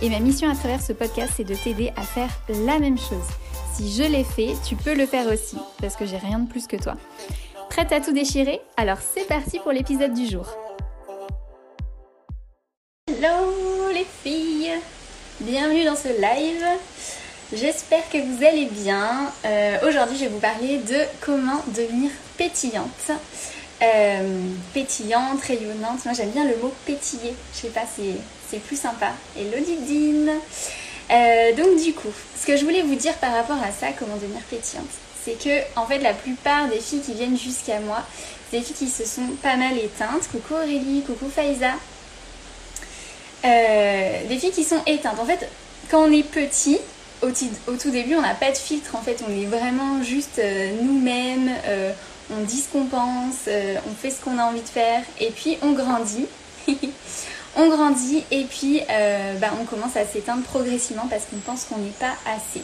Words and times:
Et 0.00 0.10
ma 0.10 0.20
mission 0.20 0.48
à 0.48 0.54
travers 0.54 0.80
ce 0.80 0.92
podcast, 0.92 1.32
c'est 1.36 1.44
de 1.44 1.56
t'aider 1.56 1.92
à 1.96 2.02
faire 2.02 2.30
la 2.48 2.78
même 2.78 2.98
chose. 2.98 3.26
Si 3.74 3.92
je 3.92 4.04
l'ai 4.04 4.22
fait, 4.22 4.54
tu 4.64 4.76
peux 4.76 4.94
le 4.94 5.06
faire 5.06 5.26
aussi, 5.26 5.56
parce 5.80 5.96
que 5.96 6.06
j'ai 6.06 6.18
rien 6.18 6.38
de 6.38 6.48
plus 6.48 6.68
que 6.68 6.76
toi. 6.76 6.94
Prête 7.68 7.90
à 7.90 8.00
tout 8.00 8.12
déchirer? 8.12 8.60
Alors 8.76 8.98
c'est 8.98 9.26
parti 9.26 9.58
pour 9.58 9.72
l'épisode 9.72 10.14
du 10.14 10.28
jour. 10.28 10.46
Hello 13.08 13.90
les 13.92 14.06
filles 14.22 14.70
Bienvenue 15.40 15.84
dans 15.84 15.96
ce 15.96 16.08
live. 16.08 16.64
J'espère 17.52 18.08
que 18.08 18.18
vous 18.18 18.44
allez 18.44 18.66
bien. 18.66 19.32
Euh, 19.44 19.88
aujourd'hui, 19.88 20.16
je 20.16 20.24
vais 20.24 20.30
vous 20.30 20.38
parler 20.38 20.78
de 20.78 20.98
comment 21.20 21.60
devenir 21.74 22.10
pétillante. 22.36 23.10
Euh, 23.82 24.40
pétillante, 24.74 25.40
rayonnante. 25.42 26.04
Moi, 26.04 26.14
j'aime 26.14 26.30
bien 26.30 26.44
le 26.44 26.56
mot 26.56 26.72
pétiller. 26.86 27.34
Je 27.52 27.58
sais 27.58 27.68
pas, 27.68 27.84
c'est 27.86 28.14
plus 28.56 28.80
sympa. 28.80 29.12
Hello 29.36 29.62
Didine 29.62 30.30
euh, 31.10 31.52
Donc, 31.54 31.82
du 31.82 31.92
coup, 31.92 32.12
ce 32.40 32.46
que 32.46 32.56
je 32.56 32.64
voulais 32.64 32.82
vous 32.82 32.94
dire 32.94 33.14
par 33.14 33.32
rapport 33.32 33.62
à 33.62 33.70
ça, 33.70 33.88
comment 33.98 34.16
devenir 34.16 34.40
pétillante, 34.50 34.88
c'est 35.22 35.38
que, 35.38 35.78
en 35.78 35.86
fait, 35.86 35.98
la 35.98 36.14
plupart 36.14 36.68
des 36.68 36.80
filles 36.80 37.02
qui 37.02 37.12
viennent 37.12 37.38
jusqu'à 37.38 37.80
moi, 37.80 37.98
c'est 38.50 38.58
des 38.58 38.64
filles 38.64 38.76
qui 38.76 38.88
se 38.88 39.04
sont 39.04 39.28
pas 39.42 39.56
mal 39.56 39.76
éteintes. 39.76 40.28
Coucou 40.32 40.54
Aurélie, 40.54 41.02
coucou 41.06 41.28
Faiza. 41.28 41.72
Euh, 43.44 44.26
des 44.26 44.38
filles 44.38 44.52
qui 44.52 44.64
sont 44.64 44.82
éteintes. 44.86 45.20
En 45.20 45.26
fait, 45.26 45.48
quand 45.90 46.04
on 46.04 46.12
est 46.12 46.22
petit, 46.22 46.78
au, 47.22 47.30
tout 47.76 47.90
début, 47.90 48.14
on 48.14 48.22
n'a 48.22 48.34
pas 48.34 48.50
de 48.50 48.56
filtre. 48.56 48.96
En 48.96 49.02
fait, 49.02 49.22
on 49.28 49.30
est 49.30 49.44
vraiment 49.44 50.02
juste 50.02 50.40
nous-mêmes 50.80 51.50
on 52.30 52.42
dit 52.42 52.60
ce 52.60 52.68
qu'on 52.68 52.84
pense, 52.84 53.46
euh, 53.48 53.76
on 53.88 53.94
fait 53.94 54.10
ce 54.10 54.20
qu'on 54.22 54.38
a 54.38 54.44
envie 54.44 54.60
de 54.60 54.68
faire, 54.68 55.02
et 55.20 55.30
puis 55.30 55.58
on 55.62 55.72
grandit. 55.72 56.26
on 57.56 57.68
grandit 57.68 58.24
et 58.30 58.44
puis 58.44 58.80
euh, 58.90 59.34
bah, 59.38 59.50
on 59.60 59.64
commence 59.64 59.96
à 59.96 60.04
s'éteindre 60.04 60.42
progressivement 60.42 61.06
parce 61.08 61.24
qu'on 61.24 61.38
pense 61.38 61.64
qu'on 61.64 61.78
n'est 61.78 61.90
pas 61.90 62.14
assez. 62.26 62.62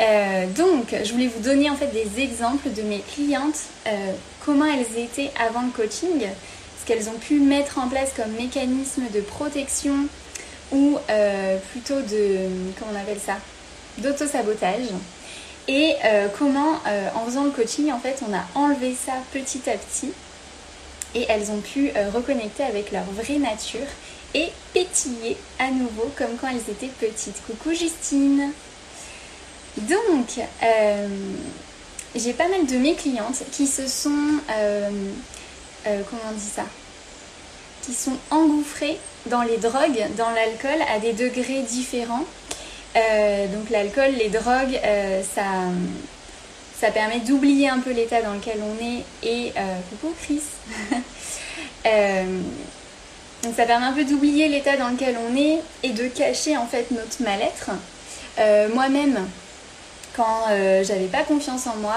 Euh, 0.00 0.46
donc, 0.46 0.94
je 1.04 1.12
voulais 1.12 1.28
vous 1.28 1.40
donner 1.40 1.70
en 1.70 1.76
fait 1.76 1.88
des 1.88 2.20
exemples 2.20 2.70
de 2.70 2.82
mes 2.82 3.00
clientes, 3.00 3.60
comment 4.44 4.64
elles 4.64 4.98
étaient 4.98 5.30
avant 5.38 5.62
le 5.62 5.70
coaching, 5.70 6.26
ce 6.80 6.86
qu'elles 6.86 7.08
ont 7.08 7.18
pu 7.18 7.38
mettre 7.38 7.78
en 7.78 7.88
place 7.88 8.10
comme 8.16 8.32
mécanisme 8.32 9.04
de 9.12 9.20
protection 9.20 10.06
ou 10.72 10.98
plutôt 11.70 12.00
de, 12.00 12.48
comment 12.76 12.90
on 12.92 13.00
appelle 13.00 13.20
ça, 13.24 13.36
d'auto-sabotage. 13.98 14.88
Et 15.66 15.94
euh, 16.04 16.28
comment, 16.38 16.74
euh, 16.86 17.08
en 17.14 17.24
faisant 17.24 17.44
le 17.44 17.50
coaching, 17.50 17.90
en 17.90 17.98
fait, 17.98 18.22
on 18.28 18.34
a 18.34 18.44
enlevé 18.54 18.94
ça 18.94 19.12
petit 19.32 19.62
à 19.68 19.76
petit 19.76 20.12
et 21.14 21.26
elles 21.28 21.50
ont 21.50 21.60
pu 21.60 21.90
euh, 21.96 22.10
reconnecter 22.10 22.62
avec 22.64 22.92
leur 22.92 23.04
vraie 23.04 23.38
nature 23.38 23.86
et 24.34 24.48
pétiller 24.72 25.36
à 25.58 25.70
nouveau 25.70 26.10
comme 26.16 26.36
quand 26.40 26.48
elles 26.48 26.70
étaient 26.70 26.90
petites. 26.98 27.40
Coucou 27.46 27.72
Justine. 27.72 28.50
Donc, 29.76 30.38
j'ai 32.14 32.32
pas 32.32 32.48
mal 32.48 32.66
de 32.66 32.76
mes 32.76 32.94
clientes 32.94 33.42
qui 33.50 33.66
se 33.66 33.86
sont, 33.88 34.38
comment 35.84 36.22
on 36.30 36.34
dit 36.34 36.50
ça? 36.54 36.64
Qui 37.82 37.92
sont 37.92 38.16
engouffrées 38.30 38.98
dans 39.26 39.42
les 39.42 39.56
drogues, 39.56 40.06
dans 40.16 40.30
l'alcool 40.30 40.80
à 40.94 40.98
des 40.98 41.12
degrés 41.12 41.62
différents. 41.62 42.24
Euh, 42.96 43.46
donc 43.48 43.70
l'alcool, 43.70 44.12
les 44.16 44.28
drogues, 44.28 44.80
euh, 44.84 45.22
ça, 45.34 45.42
ça 46.80 46.90
permet 46.90 47.20
d'oublier 47.20 47.68
un 47.68 47.78
peu 47.78 47.92
l'état 47.92 48.22
dans 48.22 48.34
lequel 48.34 48.58
on 48.62 48.84
est 48.84 49.04
et 49.22 49.52
euh, 49.56 49.78
coucou 49.90 50.14
Chris. 50.22 50.42
donc 53.42 53.54
ça 53.56 53.64
permet 53.64 53.86
un 53.86 53.92
peu 53.92 54.04
d'oublier 54.04 54.48
l'état 54.48 54.76
dans 54.76 54.88
lequel 54.88 55.16
on 55.28 55.36
est 55.36 55.60
et 55.82 55.90
de 55.90 56.08
cacher 56.08 56.56
en 56.56 56.66
fait 56.66 56.90
notre 56.90 57.22
mal-être. 57.22 57.70
Moi-même, 58.74 59.28
quand 60.16 60.48
j'avais 60.82 61.06
pas 61.06 61.22
confiance 61.22 61.66
en 61.66 61.76
moi, 61.76 61.96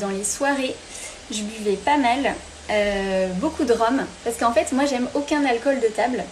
dans 0.00 0.08
les 0.08 0.24
soirées, 0.24 0.74
je 1.30 1.42
buvais 1.42 1.76
pas 1.76 1.96
mal, 1.96 2.34
beaucoup 3.36 3.64
de 3.64 3.72
rhum, 3.72 4.04
parce 4.24 4.36
qu'en 4.36 4.52
fait 4.52 4.72
moi 4.72 4.86
j'aime 4.86 5.06
aucun 5.14 5.44
alcool 5.44 5.78
de 5.80 5.88
table. 5.88 6.24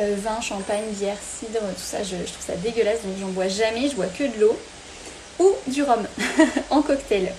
Euh, 0.00 0.14
vin, 0.16 0.40
champagne, 0.40 0.84
bière, 0.92 1.16
cidre, 1.20 1.58
tout 1.58 1.82
ça, 1.82 1.98
je, 2.02 2.14
trouve 2.14 2.46
ça 2.46 2.54
dégueulasse, 2.56 3.02
donc 3.04 3.14
j'en 3.20 3.28
bois 3.28 3.48
jamais, 3.48 3.88
je 3.88 3.96
bois 3.96 4.06
que 4.06 4.24
de 4.24 4.40
l'eau 4.40 4.58
ou 5.40 5.52
du 5.66 5.82
rhum 5.82 6.06
en 6.70 6.82
cocktail. 6.82 7.32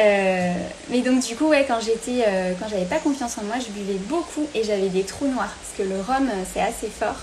Euh, 0.00 0.54
mais 0.88 1.02
donc 1.02 1.24
du 1.24 1.36
coup, 1.36 1.46
ouais, 1.48 1.64
quand 1.68 1.78
j'étais, 1.80 2.24
euh, 2.26 2.54
quand 2.58 2.66
j'avais 2.68 2.86
pas 2.86 2.98
confiance 2.98 3.38
en 3.38 3.42
moi, 3.42 3.56
je 3.60 3.70
buvais 3.70 3.98
beaucoup 4.08 4.48
et 4.54 4.64
j'avais 4.64 4.88
des 4.88 5.04
trous 5.04 5.28
noirs 5.28 5.54
parce 5.62 5.76
que 5.76 5.82
le 5.82 6.00
rhum 6.00 6.28
c'est 6.52 6.60
assez 6.60 6.88
fort. 6.88 7.20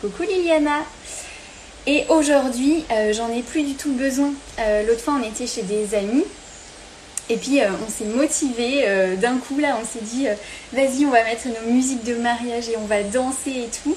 Coucou 0.00 0.24
Liliana. 0.24 0.80
Et 1.86 2.04
aujourd'hui, 2.08 2.84
j'en 3.12 3.30
ai 3.30 3.42
plus 3.42 3.62
du 3.62 3.74
tout 3.74 3.92
besoin. 3.92 4.32
L'autre 4.88 5.02
fois, 5.02 5.20
on 5.22 5.22
était 5.22 5.46
chez 5.46 5.62
des 5.62 5.94
amis 5.94 6.24
et 7.28 7.36
puis 7.36 7.60
euh, 7.60 7.70
on 7.84 7.90
s'est 7.90 8.04
motivé 8.04 8.82
euh, 8.84 9.16
d'un 9.16 9.38
coup 9.38 9.58
là, 9.58 9.78
on 9.80 9.84
s'est 9.84 10.04
dit 10.04 10.28
euh, 10.28 10.34
vas-y 10.72 11.04
on 11.06 11.10
va 11.10 11.24
mettre 11.24 11.48
nos 11.48 11.72
musiques 11.72 12.04
de 12.04 12.14
mariage 12.14 12.68
et 12.68 12.76
on 12.76 12.86
va 12.86 13.02
danser 13.02 13.50
et 13.50 13.68
tout. 13.82 13.96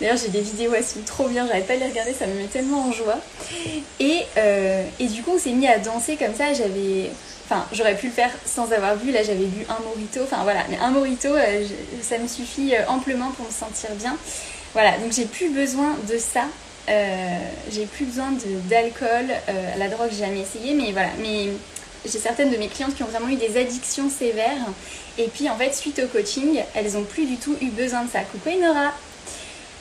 D'ailleurs 0.00 0.16
j'ai 0.16 0.28
des 0.28 0.40
vidéos, 0.40 0.72
elles 0.74 0.84
sont 0.84 1.02
trop 1.04 1.28
bien, 1.28 1.46
j'arrête 1.46 1.66
pas 1.66 1.74
de 1.74 1.80
les 1.80 1.88
regarder, 1.88 2.14
ça 2.14 2.26
me 2.26 2.34
met 2.34 2.46
tellement 2.46 2.86
en 2.86 2.92
joie. 2.92 3.18
Et, 3.98 4.24
et 4.98 5.06
du 5.06 5.22
coup 5.22 5.32
on 5.34 5.38
s'est 5.38 5.52
mis 5.52 5.68
à 5.68 5.78
danser 5.78 6.16
comme 6.16 6.34
ça, 6.34 6.54
j'avais... 6.54 7.10
Enfin 7.44 7.66
j'aurais 7.72 7.96
pu 7.96 8.06
le 8.06 8.12
faire 8.12 8.30
sans 8.46 8.72
avoir 8.72 8.96
bu, 8.96 9.10
là 9.10 9.22
j'avais 9.22 9.44
bu 9.44 9.66
un 9.68 9.82
morito, 9.82 10.20
enfin 10.22 10.42
voilà, 10.44 10.60
mais 10.70 10.78
un 10.78 10.90
morito 10.90 11.28
ça 12.00 12.16
me 12.16 12.28
suffit 12.28 12.72
amplement 12.88 13.30
pour 13.32 13.44
me 13.44 13.50
sentir 13.50 13.90
bien. 13.96 14.16
Voilà, 14.72 14.92
donc 14.98 15.12
j'ai 15.12 15.26
plus 15.26 15.50
besoin 15.50 15.96
de 16.08 16.16
ça. 16.16 16.44
j'ai 17.70 17.84
plus 17.84 18.06
besoin 18.06 18.32
d'alcool, 18.70 19.26
la 19.78 19.88
drogue 19.88 20.08
j'ai 20.12 20.24
jamais 20.24 20.40
essayé, 20.40 20.72
mais 20.72 20.92
voilà. 20.92 21.10
Mais 21.20 21.48
j'ai 22.04 22.18
certaines 22.18 22.50
de 22.50 22.56
mes 22.56 22.68
clientes 22.68 22.94
qui 22.94 23.02
ont 23.02 23.06
vraiment 23.06 23.28
eu 23.28 23.36
des 23.36 23.58
addictions 23.58 24.10
sévères. 24.10 24.66
Et 25.18 25.28
puis 25.28 25.48
en 25.48 25.56
fait, 25.56 25.74
suite 25.74 26.00
au 26.04 26.06
coaching, 26.08 26.62
elles 26.74 26.92
n'ont 26.92 27.04
plus 27.04 27.26
du 27.26 27.36
tout 27.36 27.56
eu 27.60 27.68
besoin 27.68 28.04
de 28.04 28.10
ça. 28.10 28.20
Coucou 28.20 28.50
Nora 28.58 28.92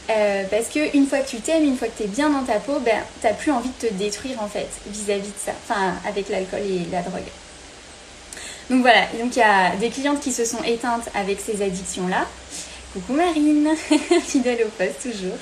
euh, 0.09 0.43
parce 0.49 0.69
que 0.69 0.95
une 0.97 1.05
fois 1.05 1.19
que 1.19 1.29
tu 1.29 1.37
t'aimes, 1.37 1.63
une 1.63 1.77
fois 1.77 1.87
que 1.87 1.97
tu 1.97 2.03
es 2.03 2.07
bien 2.07 2.29
dans 2.29 2.41
ta 2.41 2.59
peau, 2.59 2.79
ben 2.79 2.97
t'as 3.21 3.33
plus 3.33 3.51
envie 3.51 3.69
de 3.79 3.87
te 3.87 3.93
détruire 3.93 4.41
en 4.41 4.47
fait 4.47 4.67
vis-à-vis 4.87 5.29
de 5.29 5.37
ça, 5.37 5.51
enfin 5.63 5.93
avec 6.07 6.29
l'alcool 6.29 6.61
et 6.61 6.87
la 6.91 7.01
drogue. 7.01 7.21
Donc 8.71 8.81
voilà, 8.81 9.01
donc 9.19 9.35
il 9.35 9.39
y 9.39 9.43
a 9.43 9.75
des 9.75 9.89
clientes 9.89 10.19
qui 10.19 10.31
se 10.31 10.45
sont 10.45 10.63
éteintes 10.63 11.09
avec 11.13 11.39
ces 11.39 11.61
addictions-là. 11.61 12.25
Coucou 12.93 13.13
Marine, 13.13 13.69
fidèle 14.25 14.65
au 14.65 14.69
poste 14.69 15.03
toujours. 15.03 15.37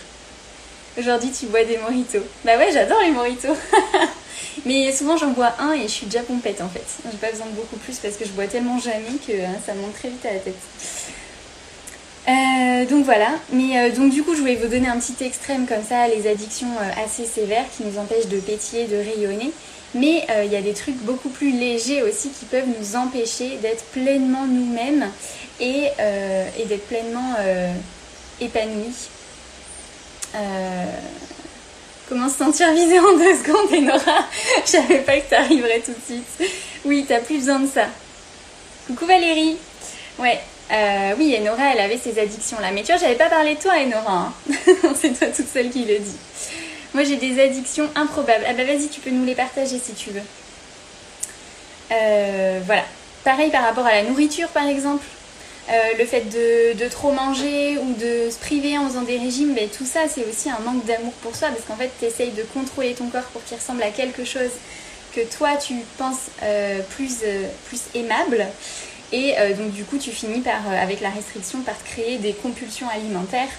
Aujourd'hui 0.98 1.32
tu 1.32 1.46
bois 1.46 1.64
des 1.64 1.78
moritos. 1.78 2.26
Bah 2.44 2.58
ouais, 2.58 2.70
j'adore 2.74 3.00
les 3.02 3.12
moritos. 3.12 3.56
Mais 4.66 4.92
souvent 4.92 5.18
j'en 5.18 5.30
bois 5.30 5.54
un 5.60 5.74
et 5.74 5.84
je 5.84 5.88
suis 5.88 6.06
déjà 6.06 6.24
pompette 6.24 6.62
en 6.62 6.70
fait. 6.70 6.86
J'ai 7.10 7.18
pas 7.18 7.32
besoin 7.32 7.48
de 7.48 7.52
beaucoup 7.52 7.78
plus 7.78 7.98
parce 7.98 8.16
que 8.16 8.26
je 8.26 8.32
bois 8.32 8.48
tellement 8.48 8.80
jamais 8.80 9.18
que 9.26 9.34
hein, 9.34 9.56
ça 9.66 9.74
monte 9.74 9.94
très 9.94 10.10
vite 10.10 10.26
à 10.26 10.34
la 10.34 10.40
tête. 10.40 10.56
Euh, 12.28 12.86
donc 12.86 13.06
voilà, 13.06 13.30
mais 13.54 13.80
euh, 13.80 13.96
donc 13.96 14.12
du 14.12 14.22
coup 14.22 14.36
je 14.36 14.42
voulais 14.42 14.56
vous 14.56 14.68
donner 14.68 14.90
un 14.90 15.00
petit 15.00 15.24
extrême 15.24 15.66
comme 15.66 15.84
ça, 15.88 16.10
les 16.10 16.30
addictions 16.30 16.68
euh, 16.68 17.06
assez 17.06 17.26
sévères 17.26 17.64
qui 17.76 17.86
nous 17.86 17.98
empêchent 17.98 18.28
de 18.28 18.38
pétiller, 18.40 18.86
de 18.88 18.98
rayonner. 18.98 19.52
Mais 19.96 20.28
il 20.44 20.52
y 20.52 20.56
a 20.58 20.62
des 20.62 20.74
trucs 20.74 20.98
beaucoup 20.98 21.30
plus 21.30 21.52
légers 21.52 22.04
aussi 22.04 22.30
qui 22.30 22.44
peuvent 22.44 22.68
nous 22.78 22.98
empêcher 22.98 23.58
d'être 23.62 23.86
pleinement 23.86 24.46
nous-mêmes 24.46 25.10
et, 25.62 25.86
et 26.60 26.66
d'être 26.66 26.86
pleinement 26.88 27.36
épanouis. 28.42 29.08
Comment 32.10 32.30
se 32.30 32.38
sentir 32.38 32.72
visée 32.74 33.00
en 33.00 33.18
deux 33.18 33.36
secondes, 33.36 33.74
Enora 33.74 34.26
Je 34.66 34.72
savais 34.72 35.00
pas 35.00 35.20
que 35.20 35.30
t'arriverais 35.30 35.82
tout 35.82 35.92
de 35.92 36.06
suite. 36.06 36.52
Oui, 36.86 37.06
t'as 37.08 37.20
plus 37.20 37.40
besoin 37.40 37.60
de 37.60 37.68
ça. 37.68 37.88
Coucou 38.88 39.06
Valérie. 39.06 39.58
Ouais, 40.18 40.40
euh, 40.72 41.14
oui, 41.18 41.38
Enora, 41.42 41.74
elle 41.74 41.82
avait 41.82 41.98
ces 41.98 42.18
addictions-là. 42.18 42.72
Mais 42.72 42.84
tu 42.84 42.94
vois, 42.94 43.02
j'avais 43.02 43.16
pas 43.16 43.30
parlé 43.30 43.56
de 43.56 43.60
toi, 43.60 43.74
Enora. 43.74 44.14
Hein. 44.14 44.34
C'est 44.96 45.18
toi 45.20 45.28
toute 45.28 45.50
seule 45.52 45.70
qui 45.70 45.84
le 45.84 46.00
dit. 46.00 46.16
Moi, 46.94 47.04
j'ai 47.04 47.18
des 47.18 47.42
addictions 47.42 47.90
improbables. 47.96 48.46
Ah 48.48 48.54
bah 48.54 48.64
vas-y, 48.64 48.88
tu 48.88 49.02
peux 49.02 49.10
nous 49.10 49.26
les 49.26 49.36
partager 49.36 49.78
si 49.78 49.94
tu 49.94 50.12
veux. 50.12 50.22
Euh, 51.92 52.60
voilà. 52.66 52.84
Pareil 53.26 53.52
par 53.52 53.64
rapport 53.64 53.86
à 53.86 53.92
la 53.92 54.04
nourriture, 54.04 54.48
par 54.50 54.68
exemple. 54.68 55.06
Le 55.70 56.06
fait 56.06 56.22
de, 56.22 56.88
trop 56.90 57.12
manger 57.12 57.78
ou 57.78 57.94
de 57.94 58.30
se 58.30 58.38
priver 58.38 58.78
en 58.78 58.88
faisant 58.88 59.02
des 59.02 59.18
régimes, 59.18 59.56
tout 59.78 59.86
ça 59.86 60.02
c'est 60.10 60.26
aussi 60.26 60.50
un 60.50 60.60
manque 60.60 60.86
d'amour 60.86 61.12
pour 61.22 61.36
soi 61.36 61.50
parce 61.50 61.66
qu'en 61.66 61.76
fait 61.76 61.92
tu 62.00 62.06
essayes 62.06 62.32
de 62.32 62.44
contrôler 62.54 62.94
ton 62.94 63.08
corps 63.10 63.24
pour 63.34 63.44
qu'il 63.44 63.58
ressemble 63.58 63.84
à 63.84 63.90
quelque 63.90 64.24
chose 64.24 64.52
que 65.14 65.22
toi 65.38 65.58
tu 65.58 65.74
penses 65.98 66.30
plus, 66.92 67.18
plus 67.68 67.82
aimable. 67.96 68.46
Et 69.12 69.36
donc 69.58 69.72
du 69.72 69.84
coup 69.84 69.98
tu 69.98 70.12
finis 70.12 70.40
par, 70.40 70.62
avec 70.72 71.02
la 71.02 71.10
restriction 71.10 71.60
par 71.62 71.78
te 71.78 71.90
créer 71.90 72.18
des 72.18 72.34
compulsions 72.34 72.88
alimentaires 72.90 73.52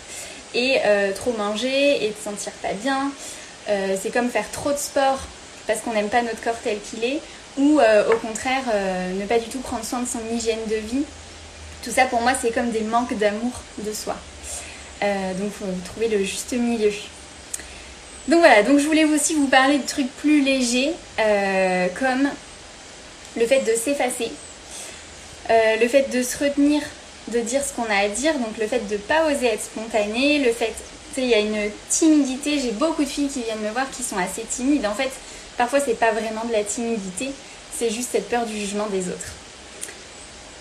et 0.55 0.79
trop 1.15 1.33
manger 1.33 2.07
et 2.07 2.11
te 2.11 2.25
sentir 2.25 2.53
pas 2.63 2.73
bien. 2.73 3.13
c'est 3.67 4.13
comme 4.13 4.31
faire 4.31 4.51
trop 4.51 4.73
de 4.73 4.79
sport 4.79 5.21
parce 5.69 5.81
qu'on 5.83 5.93
n'aime 5.93 6.09
pas 6.09 6.23
notre 6.23 6.43
corps 6.43 6.59
tel 6.65 6.81
qu'il 6.81 7.05
est, 7.05 7.21
ou 7.59 7.79
euh, 7.79 8.11
au 8.11 8.17
contraire 8.17 8.63
euh, 8.73 9.13
ne 9.13 9.27
pas 9.27 9.39
du 9.39 9.49
tout 9.49 9.59
prendre 9.59 9.85
soin 9.85 10.01
de 10.01 10.09
son 10.09 10.21
hygiène 10.35 10.65
de 10.69 10.77
vie. 10.77 11.05
Tout 11.89 11.95
ça 11.95 12.05
pour 12.05 12.21
moi 12.21 12.33
c'est 12.39 12.53
comme 12.53 12.71
des 12.71 12.83
manques 12.83 13.17
d'amour 13.17 13.53
de 13.79 13.93
soi. 13.93 14.17
Euh, 15.03 15.35
donc 15.35 15.53
faut 15.53 15.65
trouver 15.85 16.09
le 16.09 16.23
juste 16.23 16.53
milieu. 16.53 16.91
Donc 18.27 18.41
voilà, 18.41 18.63
donc 18.63 18.79
je 18.79 18.87
voulais 18.87 19.05
aussi 19.05 19.35
vous 19.35 19.47
parler 19.47 19.79
de 19.79 19.87
trucs 19.87 20.11
plus 20.17 20.43
légers 20.43 20.93
comme 21.99 22.29
le 23.37 23.47
fait 23.47 23.61
de 23.61 23.73
s'effacer, 23.75 24.31
le 25.49 25.89
fait 25.89 26.11
de 26.11 26.23
se 26.23 26.37
retenir 26.45 26.83
de 27.29 27.41
dire 27.41 27.63
ce 27.65 27.73
qu'on 27.73 27.85
a 27.85 28.05
à 28.05 28.09
dire, 28.09 28.35
donc 28.35 28.57
le 28.59 28.67
fait 28.67 28.87
de 28.89 28.97
pas 28.97 29.31
oser 29.31 29.47
être 29.47 29.63
spontané, 29.63 30.39
le 30.39 30.53
fait, 30.53 30.73
tu 31.15 31.21
sais, 31.21 31.23
il 31.23 31.29
y 31.29 31.35
a 31.35 31.39
une 31.39 31.71
timidité, 31.91 32.59
j'ai 32.59 32.73
beaucoup 32.73 33.05
de 33.05 33.09
filles 33.09 33.29
qui 33.29 33.43
viennent 33.43 33.61
me 33.61 33.71
voir 33.71 33.85
qui 33.91 34.03
sont 34.03 34.17
assez 34.17 34.43
timides. 34.49 34.87
En 34.87 34.95
fait, 34.95 35.11
Parfois, 35.59 35.81
c'est 35.81 35.99
pas 35.99 36.13
vraiment 36.13 36.45
de 36.45 36.53
la 36.53 36.63
timidité, 36.63 37.33
c'est 37.77 37.91
juste 37.91 38.11
cette 38.13 38.29
peur 38.29 38.47
du 38.47 38.57
jugement 38.57 38.87
des 38.87 39.09
autres. 39.09 39.35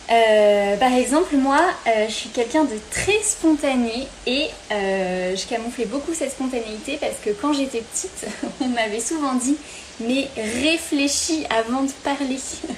Euh, 0.10 0.78
par 0.78 0.94
exemple, 0.94 1.36
moi, 1.36 1.60
euh, 1.88 2.06
je 2.08 2.14
suis 2.14 2.30
quelqu'un 2.30 2.64
de 2.64 2.78
très 2.92 3.22
spontané 3.22 4.08
et 4.26 4.48
euh, 4.72 5.36
je 5.36 5.46
camouflais 5.48 5.86
beaucoup 5.86 6.14
cette 6.14 6.32
spontanéité 6.32 6.98
parce 7.00 7.18
que 7.24 7.32
quand 7.32 7.54
j'étais 7.54 7.82
petite, 7.82 8.26
on 8.62 8.68
m'avait 8.68 9.02
souvent 9.02 9.34
dit 9.34 9.58
mais 10.00 10.30
réfléchis 10.64 11.46
avant 11.50 11.82
de 11.82 11.92
parler. 12.04 12.38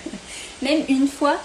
Même 0.61 0.83
une 0.89 1.07
fois, 1.07 1.35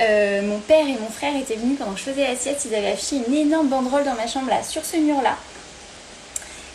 mon 0.00 0.58
père 0.58 0.86
et 0.86 0.98
mon 1.00 1.08
frère 1.08 1.36
étaient 1.36 1.56
venus 1.56 1.78
pendant 1.78 1.92
que 1.92 2.00
je 2.00 2.04
faisais 2.04 2.26
l'assiette, 2.26 2.60
ils 2.64 2.74
avaient 2.74 2.90
affiché 2.90 3.16
une 3.26 3.34
énorme 3.34 3.68
banderole 3.68 4.04
dans 4.04 4.14
ma 4.14 4.26
chambre 4.26 4.48
là, 4.48 4.62
sur 4.62 4.84
ce 4.84 4.96
mur-là. 4.96 5.36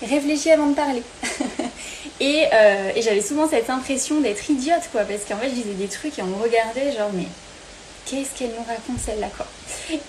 Réfléchis 0.01 0.51
avant 0.51 0.67
de 0.67 0.75
parler. 0.75 1.03
Euh, 2.21 2.91
et, 2.95 3.01
j'avais 3.01 3.21
souvent 3.21 3.47
cette 3.47 3.69
impression 3.69 4.21
d'être 4.21 4.49
idiote, 4.49 4.89
quoi, 4.91 5.01
parce 5.01 5.23
qu'en 5.27 5.37
fait, 5.37 5.49
je 5.49 5.53
disais 5.53 5.73
des 5.73 5.87
trucs 5.87 6.17
et 6.17 6.21
on 6.21 6.27
me 6.27 6.41
regardait, 6.41 6.91
genre, 6.91 7.11
mais 7.13 7.27
qu'est-ce 8.09 8.37
qu'elle 8.37 8.51
nous 8.51 8.65
raconte 8.67 8.99
celle-là, 9.03 9.27
quoi. 9.35 9.45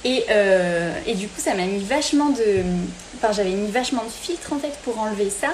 Et, 0.05 0.25
euh, 0.31 0.93
et, 1.07 1.15
du 1.15 1.29
coup, 1.29 1.41
ça 1.41 1.55
m'a 1.55 1.65
mis 1.65 1.83
vachement 1.83 2.31
de. 2.31 2.63
Enfin, 3.17 3.33
j'avais 3.33 3.51
mis 3.51 3.71
vachement 3.71 4.05
de 4.05 4.11
filtre, 4.11 4.53
en 4.53 4.59
fait, 4.59 4.73
pour 4.85 4.99
enlever 4.99 5.31
ça. 5.31 5.49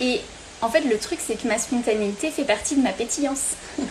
Et 0.00 0.20
en 0.62 0.68
fait, 0.70 0.80
le 0.80 0.98
truc, 0.98 1.18
c'est 1.24 1.40
que 1.40 1.48
ma 1.48 1.58
spontanéité 1.58 2.30
fait 2.30 2.44
partie 2.44 2.76
de 2.76 2.82
ma 2.82 2.92
pétillance. 2.92 3.54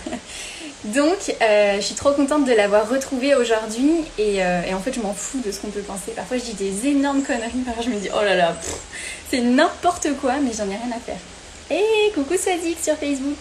Donc, 0.86 1.36
euh, 1.42 1.76
je 1.78 1.82
suis 1.82 1.96
trop 1.96 2.12
contente 2.12 2.46
de 2.46 2.54
l'avoir 2.54 2.88
retrouvée 2.90 3.36
aujourd'hui. 3.36 4.04
Et, 4.18 4.42
en 4.74 4.80
fait, 4.80 4.94
je 4.94 5.02
m'en 5.02 5.14
fous 5.14 5.42
de 5.46 5.52
ce 5.52 5.60
qu'on 5.60 5.70
peut 5.70 5.82
penser. 5.82 6.12
Parfois, 6.16 6.38
je 6.38 6.44
dis 6.44 6.54
des 6.54 6.88
énormes 6.88 7.24
conneries. 7.24 7.64
Parfois, 7.66 7.84
je 7.84 7.90
me 7.90 8.00
dis, 8.00 8.10
oh 8.14 8.24
là 8.24 8.36
là, 8.36 8.56
c'est 9.30 9.42
n'importe 9.42 10.08
quoi, 10.22 10.36
mais 10.42 10.52
j'en 10.58 10.66
ai 10.66 10.78
rien 10.78 10.96
à 10.96 11.00
faire. 11.00 11.20
Et 11.70 12.12
coucou 12.14 12.38
Sadiq 12.38 12.78
sur 12.82 12.96
Facebook. 12.96 13.36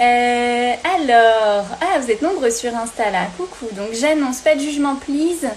Euh, 0.00 0.74
alors, 0.84 1.66
ah, 1.80 1.98
vous 1.98 2.10
êtes 2.10 2.22
nombreux 2.22 2.50
sur 2.50 2.74
Insta 2.74 3.10
là. 3.10 3.26
Coucou. 3.36 3.66
Donc, 3.72 3.88
j'annonce 3.92 4.38
pas 4.38 4.54
de 4.54 4.60
jugement, 4.60 4.96
please. 4.96 5.48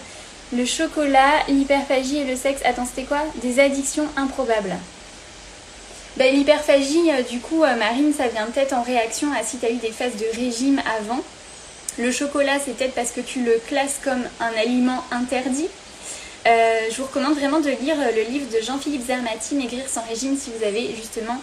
Le 0.54 0.66
chocolat, 0.66 1.46
l'hyperphagie 1.48 2.18
et 2.18 2.26
le 2.26 2.36
sexe. 2.36 2.62
Attends, 2.66 2.86
c'était 2.86 3.08
quoi? 3.08 3.20
Des 3.42 3.60
addictions 3.60 4.08
improbables. 4.18 4.76
Ben, 6.18 6.34
l'hyperphagie, 6.36 7.12
euh, 7.12 7.22
du 7.22 7.40
coup, 7.40 7.64
euh, 7.64 7.76
Marine, 7.76 8.14
ça 8.14 8.28
vient 8.28 8.46
peut-être 8.48 8.74
en 8.74 8.82
réaction 8.82 9.32
à 9.32 9.44
si 9.44 9.58
tu 9.60 9.66
as 9.66 9.72
eu 9.72 9.78
des 9.78 9.92
phases 9.92 10.16
de 10.18 10.26
régime 10.36 10.82
avant. 11.00 11.22
Le 11.98 12.12
chocolat, 12.12 12.58
c'est 12.64 12.76
peut-être 12.76 12.96
parce 12.96 13.12
que 13.12 13.22
tu 13.22 13.44
le 13.44 13.62
classes 13.68 14.00
comme 14.04 14.24
un 14.40 14.60
aliment 14.60 15.04
interdit. 15.12 15.68
Euh, 16.48 16.80
je 16.90 16.98
vous 16.98 17.06
recommande 17.06 17.36
vraiment 17.36 17.60
de 17.60 17.70
lire 17.70 17.96
euh, 18.00 18.12
le 18.16 18.24
livre 18.24 18.48
de 18.52 18.64
Jean-Philippe 18.64 19.06
Zermati, 19.06 19.54
Maigrir 19.56 19.88
sans 19.88 20.04
régime, 20.08 20.36
si 20.36 20.50
vous 20.58 20.66
avez 20.66 20.96
justement 20.96 21.40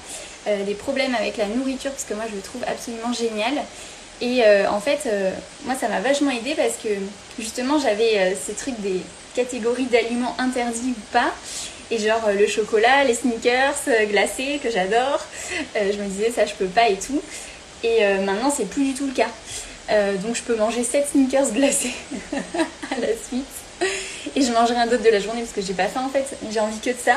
euh, 0.48 0.64
des 0.64 0.74
problèmes 0.74 1.14
avec 1.14 1.36
la 1.36 1.46
nourriture, 1.46 1.92
parce 1.92 2.02
que 2.04 2.14
moi 2.14 2.24
je 2.28 2.34
le 2.34 2.42
trouve 2.42 2.62
absolument 2.66 3.12
génial. 3.12 3.54
Et 4.20 4.42
en 4.68 4.80
fait, 4.80 5.08
moi 5.64 5.76
ça 5.76 5.86
m'a 5.86 6.00
vachement 6.00 6.32
aidé 6.32 6.56
parce 6.56 6.74
que 6.82 6.88
justement 7.38 7.78
j'avais 7.78 8.34
ces 8.34 8.52
trucs 8.52 8.80
des 8.80 9.00
catégories 9.36 9.84
d'aliments 9.84 10.34
interdits 10.40 10.90
ou 10.90 11.12
pas. 11.12 11.32
Et 11.92 11.98
genre 12.00 12.28
le 12.36 12.48
chocolat, 12.48 13.04
les 13.04 13.14
sneakers 13.14 13.76
glacés 14.10 14.58
que 14.60 14.72
j'adore, 14.72 15.24
je 15.76 15.96
me 15.96 16.08
disais 16.08 16.32
ça 16.32 16.46
je 16.46 16.54
peux 16.54 16.66
pas 16.66 16.88
et 16.88 16.96
tout. 16.96 17.22
Et 17.84 18.00
maintenant 18.24 18.50
c'est 18.50 18.68
plus 18.68 18.86
du 18.86 18.94
tout 18.94 19.06
le 19.06 19.12
cas. 19.12 19.30
donc 20.16 20.34
je 20.34 20.42
peux 20.42 20.56
manger 20.56 20.82
7 20.82 21.10
sneakers 21.12 21.52
glacés 21.52 21.94
à 22.34 22.98
la 23.00 23.14
suite 23.28 23.46
et 24.36 24.42
je 24.42 24.52
mangerai 24.52 24.76
un 24.76 24.86
d'autre 24.86 25.02
de 25.02 25.10
la 25.10 25.20
journée 25.20 25.40
parce 25.40 25.52
que 25.52 25.62
j'ai 25.62 25.74
pas 25.74 25.86
faim 25.86 26.02
en 26.04 26.08
fait, 26.08 26.36
j'ai 26.50 26.60
envie 26.60 26.78
que 26.78 26.90
de 26.90 26.96
ça. 27.02 27.16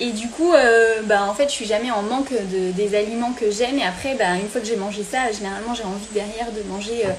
Et 0.00 0.10
du 0.10 0.28
coup, 0.28 0.52
euh, 0.52 1.02
bah, 1.04 1.24
en 1.24 1.34
fait, 1.34 1.48
je 1.48 1.52
suis 1.52 1.66
jamais 1.66 1.90
en 1.90 2.02
manque 2.02 2.30
de, 2.30 2.70
des 2.70 2.96
aliments 2.96 3.32
que 3.32 3.50
j'aime. 3.50 3.78
Et 3.78 3.84
après, 3.84 4.14
bah, 4.14 4.36
une 4.36 4.48
fois 4.48 4.60
que 4.60 4.66
j'ai 4.66 4.76
mangé 4.76 5.02
ça, 5.02 5.32
généralement, 5.32 5.74
j'ai 5.74 5.82
envie 5.82 6.06
derrière 6.12 6.52
de 6.52 6.62
manger 6.68 7.02
euh, 7.04 7.10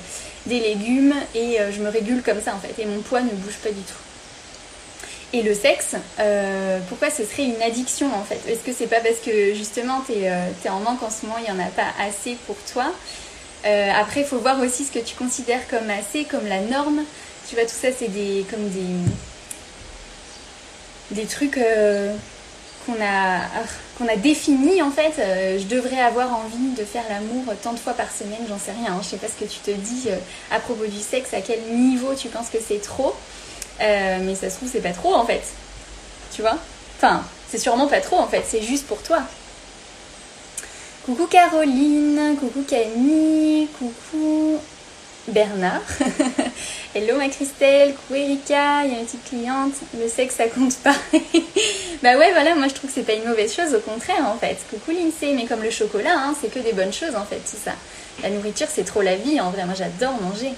des 0.45 0.60
légumes 0.60 1.13
et 1.36 1.60
euh, 1.60 1.71
je 1.74 1.81
me 1.81 1.89
régule 1.89 2.21
comme 2.24 2.42
ça 2.42 2.54
en 2.56 2.60
fait. 2.60 2.81
Et 2.81 2.86
mon 2.86 3.01
poids 3.01 3.21
ne 3.21 3.31
bouge 3.31 3.57
pas 3.62 3.69
du 3.69 3.81
tout. 3.81 3.94
Et 5.31 5.44
le 5.44 5.54
sexe, 5.54 5.95
pourquoi 6.88 7.12
ce 7.12 7.24
serait 7.24 7.44
une 7.44 7.62
addiction 7.62 8.07
en 8.07 8.24
fait? 8.24 8.39
Est-ce 8.51 8.62
que 8.62 8.74
c'est 8.74 8.88
pas 8.88 9.00
parce 9.00 9.19
que 9.24 9.54
justement 9.54 10.01
tu 10.04 10.13
es, 10.13 10.69
en 10.69 10.80
manque 10.80 11.04
en 11.04 11.12
ce 11.12 11.27
moment, 11.27 11.38
il 11.38 11.44
n'y 11.44 11.51
en 11.51 11.63
a 11.63 11.69
pas 11.69 11.86
assez 12.04 12.36
pour 12.48 12.56
toi? 12.74 12.86
Après, 13.63 14.21
il 14.21 14.25
faut 14.25 14.39
voir 14.39 14.60
aussi 14.60 14.86
ce 14.86 14.92
que 14.92 14.98
tu 14.98 15.13
considères 15.13 15.68
comme 15.69 15.88
assez, 15.92 16.24
comme 16.24 16.48
la 16.48 16.62
norme. 16.62 17.04
Tu 17.49 17.55
vois, 17.55 17.63
tout 17.63 17.71
ça, 17.71 17.87
c'est 17.97 18.09
des, 18.09 18.45
comme 18.47 18.69
des, 18.69 18.85
des 21.15 21.25
trucs 21.25 21.57
euh, 21.57 22.15
qu'on 22.85 22.93
a, 23.01 23.39
qu'on 23.97 24.07
a 24.07 24.15
définis 24.17 24.83
en 24.83 24.91
fait. 24.91 25.13
Euh, 25.17 25.57
je 25.57 25.65
devrais 25.65 25.99
avoir 25.99 26.31
envie 26.35 26.75
de 26.77 26.85
faire 26.85 27.01
l'amour 27.09 27.51
tant 27.63 27.73
de 27.73 27.79
fois 27.79 27.93
par 27.93 28.11
semaine, 28.11 28.45
j'en 28.47 28.59
sais 28.59 28.71
rien. 28.71 28.93
Hein. 28.93 28.99
Je 29.01 29.07
sais 29.07 29.17
pas 29.17 29.25
ce 29.27 29.43
que 29.43 29.49
tu 29.49 29.57
te 29.61 29.71
dis 29.71 30.09
euh, 30.09 30.17
à 30.51 30.59
propos 30.59 30.85
du 30.85 30.99
sexe, 30.99 31.33
à 31.33 31.41
quel 31.41 31.59
niveau 31.73 32.13
tu 32.13 32.27
penses 32.27 32.49
que 32.49 32.59
c'est 32.65 32.83
trop. 32.83 33.15
mais 33.79 34.35
ça 34.35 34.51
se 34.51 34.57
trouve, 34.57 34.69
c'est 34.71 34.81
pas 34.81 34.93
trop 34.93 35.15
en 35.15 35.25
fait. 35.25 35.41
Tu 36.31 36.43
vois? 36.43 36.59
Enfin, 36.97 37.23
c'est 37.49 37.57
sûrement 37.57 37.87
pas 37.87 38.01
trop 38.01 38.17
en 38.17 38.27
fait, 38.27 38.43
c'est 38.47 38.61
juste 38.61 38.85
pour 38.85 39.01
toi. 39.01 39.23
Coucou 41.03 41.25
Caroline, 41.25 42.35
coucou 42.39 42.61
Camille, 42.61 43.68
coucou 43.79 44.59
Bernard. 45.29 45.81
Hello 46.95 47.17
ma 47.17 47.29
Christelle, 47.29 47.93
coucou 47.93 48.15
Erika, 48.15 48.83
il 48.83 48.91
y 48.91 48.95
a 48.95 48.99
une 48.99 49.05
petite 49.05 49.23
cliente, 49.23 49.73
le 49.95 50.09
sexe 50.09 50.33
ça 50.37 50.47
compte 50.47 50.75
pas. 50.77 50.95
bah 52.01 52.17
ouais 52.17 52.31
voilà, 52.31 52.55
moi 52.55 52.67
je 52.67 52.73
trouve 52.73 52.89
que 52.89 52.95
c'est 52.95 53.05
pas 53.05 53.13
une 53.13 53.25
mauvaise 53.25 53.53
chose, 53.53 53.75
au 53.75 53.79
contraire 53.79 54.25
en 54.25 54.35
fait. 54.39 54.57
Coucou 54.71 54.89
Lindsay, 54.89 55.33
mais 55.35 55.45
comme 55.45 55.61
le 55.61 55.69
chocolat, 55.69 56.15
hein, 56.15 56.33
c'est 56.41 56.51
que 56.51 56.57
des 56.57 56.73
bonnes 56.73 56.91
choses 56.91 57.15
en 57.15 57.25
fait 57.25 57.37
tout 57.37 57.57
ça. 57.63 57.73
La 58.23 58.31
nourriture 58.31 58.67
c'est 58.71 58.85
trop 58.85 59.03
la 59.03 59.15
vie 59.15 59.39
en 59.39 59.51
vrai, 59.51 59.65
moi 59.65 59.75
j'adore 59.77 60.19
manger. 60.19 60.51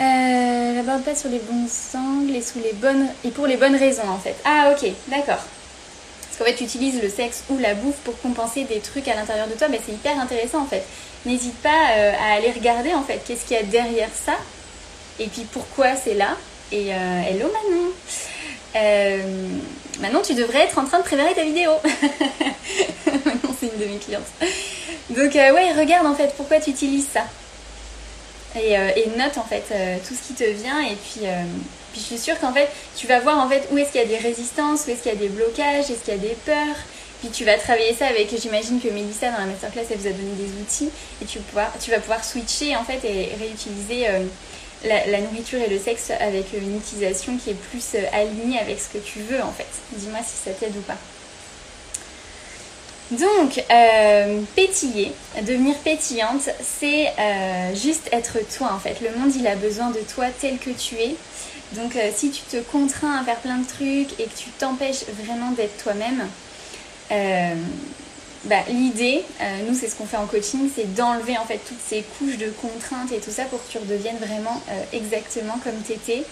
Euh, 0.00 0.74
J'aborde 0.74 1.04
pas 1.04 1.14
sur 1.14 1.28
les 1.28 1.38
bons 1.38 1.68
angles 1.94 2.34
et 2.34 3.28
et 3.28 3.30
pour 3.30 3.46
les 3.46 3.56
bonnes 3.56 3.76
raisons 3.76 4.08
en 4.08 4.18
fait. 4.18 4.34
Ah 4.44 4.72
ok, 4.72 4.90
d'accord. 5.06 5.44
Qu'en 6.42 6.48
fait 6.48 6.56
tu 6.56 6.64
utilises 6.64 7.00
le 7.00 7.08
sexe 7.08 7.44
ou 7.50 7.58
la 7.58 7.74
bouffe 7.74 7.98
pour 8.02 8.20
compenser 8.20 8.64
des 8.64 8.80
trucs 8.80 9.06
à 9.06 9.14
l'intérieur 9.14 9.46
de 9.46 9.52
toi, 9.52 9.68
mais 9.68 9.80
c'est 9.86 9.92
hyper 9.92 10.18
intéressant 10.18 10.62
en 10.62 10.66
fait 10.66 10.82
n'hésite 11.24 11.56
pas 11.58 11.90
euh, 11.96 12.12
à 12.18 12.34
aller 12.34 12.50
regarder 12.50 12.92
en 12.94 13.04
fait 13.04 13.20
qu'est-ce 13.24 13.44
qu'il 13.44 13.56
y 13.56 13.60
a 13.60 13.62
derrière 13.62 14.08
ça 14.12 14.32
et 15.20 15.26
puis 15.26 15.46
pourquoi 15.52 15.94
c'est 15.94 16.14
là. 16.14 16.36
Et 16.72 16.92
euh, 16.92 17.22
hello 17.28 17.46
Manon 17.46 17.92
euh, 18.74 19.22
Manon, 20.00 20.22
tu 20.22 20.34
devrais 20.34 20.60
être 20.60 20.78
en 20.78 20.84
train 20.84 20.98
de 20.98 21.04
préparer 21.04 21.34
ta 21.34 21.44
vidéo. 21.44 21.70
Manon, 23.06 23.54
c'est 23.60 23.66
une 23.66 23.78
de 23.78 23.84
mes 23.84 23.98
clientes. 23.98 24.22
Donc, 25.10 25.34
ouais, 25.34 25.72
regarde 25.78 26.06
en 26.06 26.14
fait 26.14 26.34
pourquoi 26.36 26.58
tu 26.58 26.70
utilises 26.70 27.06
ça. 27.12 27.24
Et, 28.58 28.74
note 29.16 29.36
en 29.36 29.44
fait 29.44 29.64
tout 30.08 30.14
ce 30.14 30.26
qui 30.26 30.32
te 30.32 30.44
vient. 30.44 30.80
Et 30.80 30.96
puis, 30.96 31.26
puis 31.92 32.00
je 32.00 32.06
suis 32.06 32.18
sûre 32.18 32.38
qu'en 32.40 32.52
fait, 32.52 32.68
tu 32.96 33.06
vas 33.06 33.20
voir 33.20 33.38
en 33.38 33.48
fait 33.48 33.68
où 33.70 33.78
est-ce 33.78 33.92
qu'il 33.92 34.00
y 34.00 34.04
a 34.04 34.06
des 34.06 34.16
résistances, 34.16 34.86
où 34.86 34.90
est-ce 34.90 35.02
qu'il 35.02 35.12
y 35.12 35.14
a 35.14 35.18
des 35.18 35.28
blocages, 35.28 35.90
est-ce 35.90 36.04
qu'il 36.04 36.14
y 36.14 36.16
a 36.16 36.20
des 36.20 36.36
peurs. 36.44 36.76
Puis 37.22 37.30
tu 37.30 37.44
vas 37.44 37.56
travailler 37.56 37.94
ça 37.94 38.08
avec, 38.08 38.34
j'imagine 38.36 38.80
que 38.80 38.88
Mélissa 38.88 39.30
dans 39.30 39.38
la 39.38 39.46
masterclass, 39.46 39.84
elle 39.92 39.98
vous 39.98 40.08
a 40.08 40.10
donné 40.10 40.32
des 40.36 40.60
outils 40.60 40.90
et 41.22 41.24
tu, 41.24 41.38
vas 41.54 41.98
pouvoir 42.00 42.24
switcher 42.24 42.74
en 42.74 42.82
fait 42.82 42.98
et 43.04 43.30
réutiliser 43.38 44.08
euh, 44.08 44.24
la, 44.84 45.20
nourriture 45.20 45.60
et 45.60 45.68
le 45.68 45.78
sexe 45.78 46.10
avec 46.10 46.46
une 46.52 46.76
utilisation 46.76 47.36
qui 47.36 47.50
est 47.50 47.54
plus 47.70 47.94
euh, 47.94 48.02
alignée 48.12 48.58
avec 48.58 48.80
ce 48.80 48.88
que 48.88 48.98
tu 48.98 49.20
veux 49.20 49.40
en 49.40 49.52
fait. 49.52 49.68
Dis-moi 49.92 50.18
si 50.26 50.36
ça 50.36 50.50
t'aide 50.50 50.76
ou 50.76 50.80
pas. 50.80 50.96
Donc, 53.12 53.62
euh, 53.70 54.40
pétiller, 54.56 55.12
devenir 55.42 55.76
pétillante, 55.76 56.48
c'est 56.60 57.12
juste 57.74 58.08
être 58.10 58.38
toi 58.56 58.72
en 58.72 58.80
fait. 58.80 58.96
Le 59.00 59.16
monde, 59.16 59.32
il 59.36 59.46
a 59.46 59.54
besoin 59.54 59.90
de 59.90 60.00
toi 60.12 60.26
tel 60.40 60.58
que 60.58 60.70
tu 60.70 60.96
es. 60.96 61.14
Donc, 61.76 61.96
euh, 61.96 62.10
si 62.14 62.30
tu 62.30 62.42
te 62.42 62.58
contrains 62.58 63.18
à 63.18 63.24
faire 63.24 63.38
plein 63.38 63.58
de 63.58 63.66
trucs 63.66 64.20
et 64.20 64.24
que 64.24 64.36
tu 64.36 64.50
t'empêches 64.58 65.04
vraiment 65.24 65.50
d'être 65.52 65.82
toi-même, 65.82 66.26
bah, 68.44 68.56
l'idée, 68.68 69.22
nous 69.68 69.74
c'est 69.78 69.86
ce 69.88 69.94
qu'on 69.94 70.06
fait 70.06 70.16
en 70.16 70.26
coaching, 70.26 70.68
c'est 70.74 70.94
d'enlever 70.94 71.36
en 71.36 71.44
fait 71.44 71.60
toutes 71.68 71.80
ces 71.86 72.02
couches 72.18 72.38
de 72.38 72.48
contraintes 72.48 73.12
et 73.12 73.18
tout 73.18 73.30
ça 73.30 73.44
pour 73.44 73.64
que 73.64 73.70
tu 73.70 73.78
redeviennes 73.78 74.16
vraiment 74.16 74.62
exactement 74.92 75.58
comme 75.62 75.74
tu 75.86 75.92
étais 75.92 76.24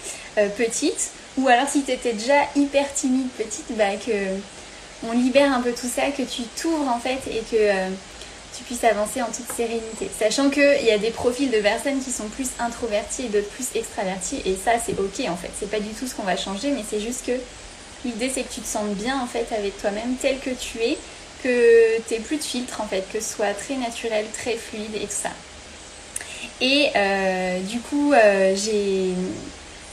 petite. 0.56 1.10
Ou 1.36 1.46
alors 1.48 1.68
si 1.68 1.82
tu 1.82 1.92
étais 1.92 2.14
déjà 2.14 2.46
hyper 2.56 2.92
timide 2.94 3.28
petite, 3.36 3.76
bah 3.76 3.94
que 4.04 4.10
on 5.06 5.12
libère 5.12 5.52
un 5.52 5.60
peu 5.60 5.72
tout 5.72 5.88
ça, 5.88 6.10
que 6.10 6.22
tu 6.22 6.42
t'ouvres 6.60 6.88
en 6.88 6.98
fait 6.98 7.20
et 7.30 7.42
que 7.50 7.56
euh, 7.56 7.88
tu 8.60 8.64
puisses 8.64 8.84
avancer 8.84 9.22
en 9.22 9.26
toute 9.26 9.50
sérénité. 9.56 10.10
Sachant 10.18 10.50
qu'il 10.50 10.84
y 10.84 10.90
a 10.90 10.98
des 10.98 11.10
profils 11.10 11.50
de 11.50 11.60
personnes 11.60 11.98
qui 12.02 12.10
sont 12.10 12.28
plus 12.28 12.48
introvertis 12.58 13.24
et 13.24 13.28
d'autres 13.28 13.48
plus 13.48 13.66
extravertis 13.74 14.42
et 14.44 14.54
ça 14.54 14.72
c'est 14.84 14.92
ok 14.92 15.30
en 15.30 15.36
fait. 15.36 15.50
C'est 15.58 15.70
pas 15.70 15.80
du 15.80 15.88
tout 15.90 16.06
ce 16.06 16.14
qu'on 16.14 16.24
va 16.24 16.36
changer 16.36 16.70
mais 16.70 16.82
c'est 16.88 17.00
juste 17.00 17.24
que 17.24 17.32
l'idée 18.04 18.30
c'est 18.32 18.42
que 18.42 18.52
tu 18.52 18.60
te 18.60 18.66
sentes 18.66 18.94
bien 18.94 19.18
en 19.18 19.26
fait 19.26 19.46
avec 19.56 19.80
toi-même 19.80 20.14
tel 20.20 20.38
que 20.40 20.50
tu 20.50 20.78
es, 20.78 20.98
que 21.42 22.00
tu 22.06 22.20
plus 22.20 22.36
de 22.36 22.42
filtre 22.42 22.82
en 22.82 22.86
fait, 22.86 23.04
que 23.10 23.18
ce 23.18 23.34
soit 23.34 23.54
très 23.54 23.76
naturel, 23.76 24.26
très 24.34 24.56
fluide 24.56 24.94
et 24.94 25.06
tout 25.06 25.08
ça. 25.08 25.30
Et 26.60 26.90
euh, 26.96 27.60
du 27.60 27.80
coup 27.80 28.12
euh, 28.12 28.54
j'ai 28.54 29.14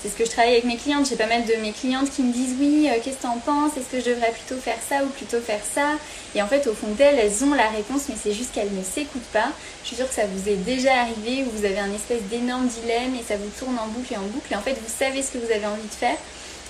c'est 0.01 0.09
ce 0.09 0.15
que 0.15 0.25
je 0.25 0.29
travaille 0.29 0.53
avec 0.53 0.65
mes 0.65 0.77
clientes. 0.77 1.07
J'ai 1.09 1.15
pas 1.15 1.27
mal 1.27 1.45
de 1.45 1.55
mes 1.61 1.71
clientes 1.71 2.09
qui 2.11 2.21
me 2.21 2.31
disent 2.31 2.55
oui, 2.59 2.87
euh, 2.89 2.99
qu'est-ce 3.03 3.17
que 3.17 3.23
t'en 3.23 3.39
penses? 3.39 3.71
Est-ce 3.77 3.89
que 3.89 3.99
je 3.99 4.13
devrais 4.13 4.31
plutôt 4.31 4.61
faire 4.61 4.77
ça 4.87 5.03
ou 5.03 5.07
plutôt 5.07 5.39
faire 5.39 5.61
ça? 5.73 5.93
Et 6.35 6.41
en 6.41 6.47
fait, 6.47 6.67
au 6.67 6.73
fond 6.73 6.91
d'elles, 6.97 7.17
elles 7.17 7.43
ont 7.43 7.53
la 7.53 7.69
réponse, 7.69 8.03
mais 8.09 8.15
c'est 8.21 8.33
juste 8.33 8.53
qu'elles 8.53 8.73
ne 8.73 8.83
s'écoutent 8.83 9.31
pas. 9.33 9.51
Je 9.83 9.87
suis 9.87 9.95
sûre 9.95 10.07
que 10.07 10.13
ça 10.13 10.25
vous 10.27 10.49
est 10.49 10.55
déjà 10.55 11.01
arrivé 11.01 11.43
où 11.45 11.57
vous 11.57 11.65
avez 11.65 11.79
un 11.79 11.93
espèce 11.93 12.21
d'énorme 12.23 12.67
dilemme 12.67 13.15
et 13.15 13.23
ça 13.27 13.37
vous 13.37 13.49
tourne 13.57 13.77
en 13.79 13.87
boucle 13.87 14.13
et 14.13 14.17
en 14.17 14.27
boucle. 14.27 14.51
Et 14.51 14.55
en 14.55 14.61
fait, 14.61 14.73
vous 14.73 14.93
savez 14.93 15.23
ce 15.23 15.31
que 15.31 15.39
vous 15.39 15.51
avez 15.51 15.65
envie 15.65 15.87
de 15.87 15.93
faire, 15.93 16.17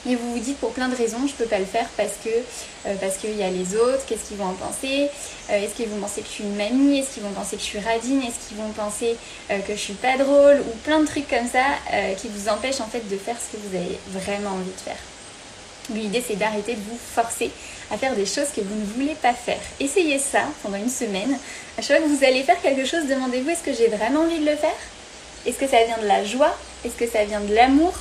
et 0.08 0.16
vous 0.16 0.34
vous 0.34 0.40
dites 0.40 0.58
pour 0.58 0.72
plein 0.72 0.88
de 0.88 0.96
raisons, 0.96 1.28
je 1.28 1.34
peux 1.34 1.46
pas 1.46 1.60
le 1.60 1.66
faire 1.66 1.88
parce 1.98 2.14
que 2.24 2.30
euh, 2.30 2.94
parce 3.02 3.18
qu'il 3.18 3.36
y 3.36 3.44
a 3.44 3.50
les 3.50 3.76
autres, 3.76 4.06
qu'est-ce 4.08 4.30
qu'ils 4.30 4.38
vont 4.38 4.46
en 4.46 4.54
penser? 4.54 5.10
Euh, 5.50 5.62
Est-ce 5.62 5.76
qu'ils 5.76 5.90
vont 5.90 6.00
penser 6.00 6.22
que 6.22 6.28
je 6.28 6.34
suis 6.34 6.44
une 6.46 6.56
mamie? 6.56 7.00
Est-ce 7.00 7.14
qu'ils 7.16 7.24
vont 7.24 7.32
penser 7.32 7.58
que 7.58 7.62
je 7.62 7.68
suis 7.68 7.80
radine? 7.80 8.22
Est-ce 8.22 8.48
qu'ils 8.48 8.58
vont 8.58 8.70
penser 8.70 9.18
euh, 9.52 9.60
que 9.60 9.74
je 9.74 9.80
suis 9.80 9.94
pas 9.94 10.18
drôle? 10.18 10.62
Ou 10.62 10.78
plein 10.86 11.02
de 11.02 11.06
trucs 11.06 11.28
comme 11.28 11.48
ça 11.48 11.64
qui 12.22 12.30
vous 12.30 12.48
empêchent 12.50 12.80
en 12.82 12.88
fait 12.88 13.08
de 13.10 13.18
faire 13.18 13.36
ce 13.36 13.56
que 13.56 13.62
vous 13.62 13.76
avez 13.76 14.00
vraiment 14.08 14.52
envie 14.52 14.72
de 14.72 14.80
faire. 14.80 14.98
L'idée 15.94 16.24
c'est 16.26 16.36
d'arrêter 16.36 16.74
de 16.74 16.82
vous 16.82 16.98
forcer 17.16 17.52
à 17.92 17.98
faire 17.98 18.16
des 18.16 18.26
choses 18.26 18.48
que 18.56 18.62
vous 18.62 18.76
ne 18.76 18.86
voulez 18.86 19.16
pas 19.16 19.34
faire. 19.34 19.60
Essayez 19.80 20.20
ça 20.20 20.42
pendant 20.64 20.78
une 20.78 20.90
semaine. 20.90 21.38
À 21.78 21.82
chaque 21.82 22.00
fois 22.00 22.08
que 22.08 22.14
vous 22.14 22.24
allez 22.24 22.44
faire 22.44 22.62
quelque 22.62 22.86
chose, 22.86 23.06
demandez-vous 23.08 23.50
est-ce 23.50 23.64
que 23.64 23.74
j'ai 23.74 23.88
vraiment 23.88 24.22
envie 24.22 24.40
de 24.40 24.50
le 24.50 24.56
faire? 24.56 24.76
Est-ce 25.46 25.58
que 25.58 25.68
ça 25.68 25.84
vient 25.86 25.98
de 25.98 26.08
la 26.08 26.24
joie? 26.24 26.56
Est-ce 26.86 26.96
que 26.96 27.08
ça 27.08 27.24
vient 27.26 27.42
de 27.42 27.54
l'amour? 27.54 27.94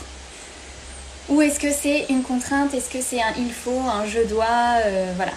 Ou 1.29 1.43
est-ce 1.43 1.59
que 1.59 1.73
c'est 1.73 2.07
une 2.09 2.23
contrainte? 2.23 2.73
Est-ce 2.75 2.89
que 2.89 3.01
c'est 3.03 3.21
un 3.21 3.33
il 3.39 3.53
faut, 3.53 3.81
un 3.81 4.07
je 4.07 4.21
dois? 4.21 4.81
Euh, 4.85 5.13
Voilà. 5.17 5.33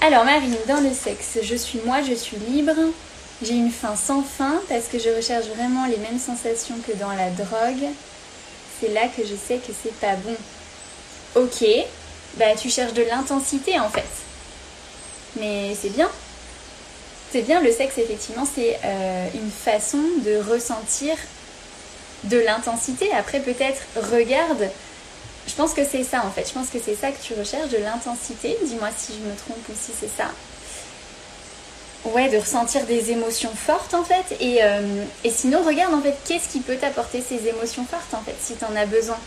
Alors 0.00 0.24
Marine, 0.24 0.56
dans 0.68 0.80
le 0.80 0.92
sexe, 0.92 1.38
je 1.42 1.54
suis 1.54 1.80
moi, 1.84 2.02
je 2.02 2.14
suis 2.14 2.36
libre. 2.36 2.74
J'ai 3.42 3.54
une 3.54 3.70
faim 3.70 3.96
sans 3.96 4.22
fin 4.22 4.60
parce 4.68 4.84
que 4.84 4.98
je 4.98 5.08
recherche 5.10 5.46
vraiment 5.46 5.86
les 5.86 5.96
mêmes 5.96 6.18
sensations 6.20 6.76
que 6.86 6.92
dans 6.96 7.12
la 7.12 7.30
drogue. 7.30 7.88
C'est 8.80 8.92
là 8.92 9.08
que 9.08 9.22
je 9.22 9.34
sais 9.34 9.56
que 9.56 9.72
c'est 9.82 9.94
pas 9.94 10.14
bon. 10.16 10.36
Ok, 11.34 11.64
bah 12.36 12.54
tu 12.60 12.70
cherches 12.70 12.92
de 12.92 13.02
l'intensité 13.02 13.78
en 13.80 13.88
fait. 13.88 14.04
Mais 15.40 15.74
c'est 15.80 15.90
bien. 15.90 16.08
C'est 17.32 17.42
bien, 17.42 17.60
le 17.60 17.72
sexe 17.72 17.98
effectivement 17.98 18.46
c'est 18.54 18.78
euh, 18.84 19.26
une 19.34 19.50
façon 19.50 19.98
de 20.24 20.36
ressentir 20.52 21.16
de 22.24 22.38
l'intensité. 22.38 23.10
Après, 23.12 23.40
peut-être, 23.40 23.82
regarde. 24.12 24.68
Je 25.46 25.54
pense 25.54 25.74
que 25.74 25.84
c'est 25.84 26.04
ça 26.04 26.24
en 26.24 26.30
fait. 26.30 26.48
Je 26.48 26.54
pense 26.54 26.68
que 26.68 26.78
c'est 26.82 26.94
ça 26.94 27.10
que 27.10 27.22
tu 27.22 27.34
recherches, 27.34 27.70
de 27.70 27.78
l'intensité. 27.78 28.56
Dis-moi 28.64 28.88
si 28.96 29.12
je 29.12 29.18
me 29.18 29.34
trompe 29.36 29.68
ou 29.68 29.72
si 29.74 29.92
c'est 29.98 30.10
ça. 30.16 30.30
Ouais, 32.04 32.28
de 32.28 32.38
ressentir 32.38 32.84
des 32.86 33.10
émotions 33.10 33.52
fortes 33.54 33.94
en 33.94 34.04
fait. 34.04 34.36
Et, 34.40 34.62
euh, 34.62 35.04
et 35.22 35.30
sinon, 35.30 35.62
regarde 35.62 35.94
en 35.94 36.00
fait, 36.00 36.16
qu'est-ce 36.26 36.48
qui 36.48 36.60
peut 36.60 36.76
t'apporter 36.76 37.22
ces 37.26 37.46
émotions 37.48 37.84
fortes 37.84 38.14
en 38.14 38.22
fait, 38.22 38.34
si 38.40 38.54
tu 38.54 38.64
en 38.64 38.74
as 38.76 38.86
besoin? 38.86 39.18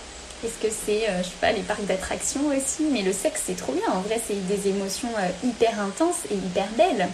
Est-ce 0.44 0.68
que 0.68 0.72
c'est, 0.72 1.10
euh, 1.10 1.24
je 1.24 1.30
sais 1.30 1.36
pas, 1.42 1.52
les 1.52 1.64
parcs 1.64 1.86
d'attractions 1.86 2.42
aussi? 2.48 2.84
Mais 2.92 3.02
le 3.02 3.14
sexe, 3.14 3.42
c'est 3.48 3.58
trop 3.58 3.74
bien. 3.74 3.92
En 3.92 4.02
vrai, 4.02 4.22
c'est 4.26 4.36
des 4.48 4.70
émotions 4.70 5.10
euh, 5.18 5.48
hyper 5.48 5.80
intenses 5.80 6.26
et 6.30 6.36
hyper 6.36 6.68
belles. 6.78 7.10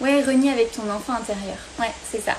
Ouais, 0.00 0.22
renier 0.22 0.52
avec 0.52 0.72
ton 0.72 0.88
enfant 0.90 1.14
intérieur. 1.14 1.58
Ouais, 1.78 1.90
c'est 2.10 2.24
ça. 2.24 2.36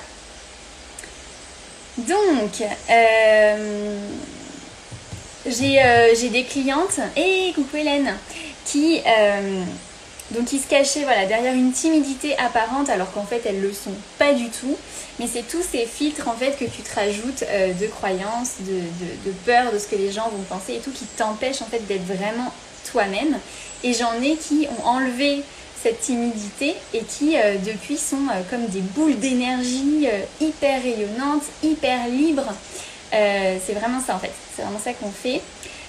Donc, 1.98 2.62
euh, 2.90 3.98
euh, 5.46 6.08
j'ai 6.18 6.28
des 6.30 6.44
clientes, 6.44 7.00
et 7.16 7.52
coucou 7.54 7.76
Hélène, 7.76 8.14
qui, 8.64 9.02
euh, 9.06 9.62
donc 10.30 10.46
qui 10.46 10.58
se 10.58 10.66
cachaient 10.66 11.04
derrière 11.28 11.52
une 11.52 11.72
timidité 11.72 12.34
apparente 12.38 12.88
alors 12.88 13.12
qu'en 13.12 13.24
fait 13.24 13.42
elles 13.44 13.60
le 13.60 13.72
sont 13.72 13.92
pas 14.18 14.32
du 14.32 14.48
tout. 14.48 14.76
Mais 15.18 15.26
c'est 15.30 15.42
tous 15.42 15.62
ces 15.62 15.84
filtres 15.84 16.26
en 16.28 16.32
fait 16.32 16.56
que 16.58 16.64
tu 16.64 16.80
te 16.80 16.94
rajoutes 16.94 17.44
de 17.78 17.86
croyances, 17.88 18.54
de, 18.60 19.28
de, 19.30 19.34
peur 19.44 19.70
de 19.70 19.78
ce 19.78 19.86
que 19.86 19.96
les 19.96 20.10
gens 20.10 20.30
vont 20.30 20.42
penser 20.48 20.76
et 20.76 20.78
tout 20.78 20.90
qui 20.90 21.04
t'empêchent 21.04 21.60
en 21.60 21.66
fait 21.66 21.86
d'être 21.86 22.06
vraiment 22.06 22.50
toi-même. 22.90 23.38
Et 23.84 23.92
j'en 23.92 24.14
ai 24.22 24.36
qui 24.36 24.66
ont 24.78 24.86
enlevé 24.86 25.42
cette 25.82 26.00
timidité 26.00 26.76
et 26.94 27.00
qui 27.00 27.36
euh, 27.36 27.56
depuis 27.56 27.98
sont 27.98 28.28
euh, 28.30 28.42
comme 28.48 28.66
des 28.66 28.80
boules 28.80 29.18
d'énergie 29.18 30.06
euh, 30.06 30.20
hyper 30.40 30.80
rayonnantes, 30.80 31.42
hyper 31.62 32.06
libres. 32.08 32.52
c'est 33.10 33.74
vraiment 33.74 34.00
ça 34.00 34.14
en 34.14 34.18
fait, 34.18 34.32
c'est 34.54 34.62
vraiment 34.62 34.78
ça 34.78 34.92
qu'on 34.94 35.10
fait. 35.10 35.40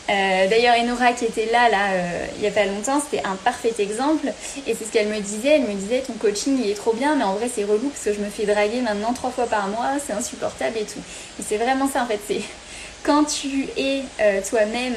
D'ailleurs, 0.10 0.76
Enora 0.78 1.14
qui 1.14 1.24
était 1.24 1.50
là, 1.50 1.70
là, 1.70 1.88
il 2.36 2.42
n'y 2.42 2.48
a 2.48 2.52
pas 2.52 2.66
longtemps, 2.66 3.00
c'était 3.00 3.26
un 3.26 3.36
parfait 3.36 3.74
exemple. 3.80 4.28
Et 4.68 4.76
c'est 4.76 4.84
ce 4.86 4.92
qu'elle 4.92 5.08
me 5.08 5.22
disait. 5.22 5.56
Elle 5.56 5.62
me 5.62 5.74
disait, 5.74 6.02
ton 6.02 6.12
coaching, 6.14 6.60
il 6.62 6.70
est 6.70 6.76
trop 6.76 6.92
bien, 6.92 7.16
mais 7.16 7.24
en 7.24 7.36
vrai, 7.36 7.50
c'est 7.54 7.64
relou 7.64 7.88
parce 7.88 8.04
que 8.04 8.14
je 8.14 8.20
me 8.20 8.30
fais 8.30 8.46
draguer 8.46 8.82
maintenant 8.82 9.14
trois 9.14 9.32
fois 9.32 9.46
par 9.46 9.70
mois, 9.70 9.92
c'est 10.06 10.12
insupportable 10.12 10.78
et 10.78 10.84
tout. 10.84 11.00
Et 11.40 11.44
c'est 11.48 11.56
vraiment 11.56 11.88
ça, 11.88 12.04
en 12.04 12.08
fait. 12.08 12.20
C'est 12.28 12.42
quand 13.04 13.24
tu 13.24 13.70
es 13.78 14.04
toi-même 14.50 14.96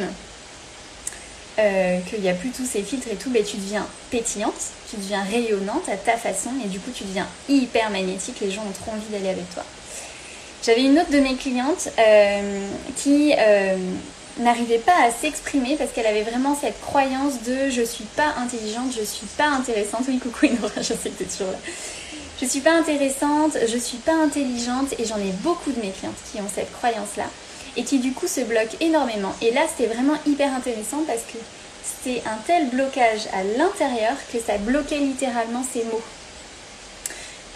euh, 1.58 1.98
qu'il 2.08 2.20
n'y 2.20 2.28
a 2.28 2.34
plus 2.34 2.50
tous 2.50 2.66
ces 2.66 2.82
filtres 2.82 3.08
et 3.10 3.16
tout, 3.16 3.30
ben, 3.30 3.42
tu 3.42 3.56
deviens 3.56 3.86
pétillante, 4.10 4.72
tu 4.90 4.96
deviens 4.96 5.22
rayonnante 5.22 5.88
à 5.88 5.96
ta 5.96 6.16
façon 6.16 6.50
et 6.64 6.68
du 6.68 6.78
coup 6.78 6.90
tu 6.94 7.04
deviens 7.04 7.26
hyper 7.48 7.90
magnétique, 7.90 8.36
les 8.40 8.50
gens 8.50 8.62
ont 8.62 8.72
trop 8.72 8.92
envie 8.92 9.08
d'aller 9.10 9.30
avec 9.30 9.48
toi. 9.54 9.64
J'avais 10.62 10.84
une 10.84 10.98
autre 10.98 11.10
de 11.10 11.20
mes 11.20 11.34
clientes 11.34 11.88
euh, 11.98 12.66
qui 12.96 13.32
euh, 13.38 13.76
n'arrivait 14.38 14.78
pas 14.78 15.04
à 15.06 15.10
s'exprimer 15.10 15.76
parce 15.76 15.92
qu'elle 15.92 16.06
avait 16.06 16.24
vraiment 16.24 16.56
cette 16.60 16.80
croyance 16.80 17.42
de 17.42 17.70
je 17.70 17.82
suis 17.82 18.04
pas 18.04 18.34
intelligente, 18.38 18.92
je 18.98 19.04
suis 19.04 19.26
pas 19.26 19.46
intéressante. 19.46 20.02
Oui, 20.08 20.18
coucou 20.18 20.46
Inora, 20.46 20.70
je 20.76 20.82
sais 20.82 21.10
que 21.10 21.18
tu 21.18 21.22
es 21.22 21.26
toujours 21.26 21.52
là. 21.52 21.58
Je 22.40 22.44
suis 22.44 22.60
pas 22.60 22.76
intéressante, 22.76 23.56
je 23.66 23.78
suis 23.78 23.96
pas 23.96 24.14
intelligente 24.14 24.92
et 24.98 25.06
j'en 25.06 25.16
ai 25.16 25.32
beaucoup 25.42 25.72
de 25.72 25.80
mes 25.80 25.90
clientes 25.90 26.18
qui 26.30 26.38
ont 26.40 26.48
cette 26.54 26.70
croyance-là 26.72 27.24
et 27.76 27.84
qui 27.84 27.98
du 27.98 28.12
coup 28.12 28.26
se 28.26 28.40
bloque 28.40 28.76
énormément. 28.80 29.34
Et 29.42 29.50
là, 29.50 29.62
c'était 29.68 29.92
vraiment 29.92 30.16
hyper 30.26 30.54
intéressant 30.54 31.02
parce 31.06 31.22
que 31.22 31.38
c'était 31.82 32.22
un 32.26 32.36
tel 32.46 32.68
blocage 32.70 33.26
à 33.32 33.42
l'intérieur 33.58 34.14
que 34.32 34.38
ça 34.38 34.58
bloquait 34.58 34.98
littéralement 34.98 35.64
ses 35.72 35.84
mots. 35.84 36.02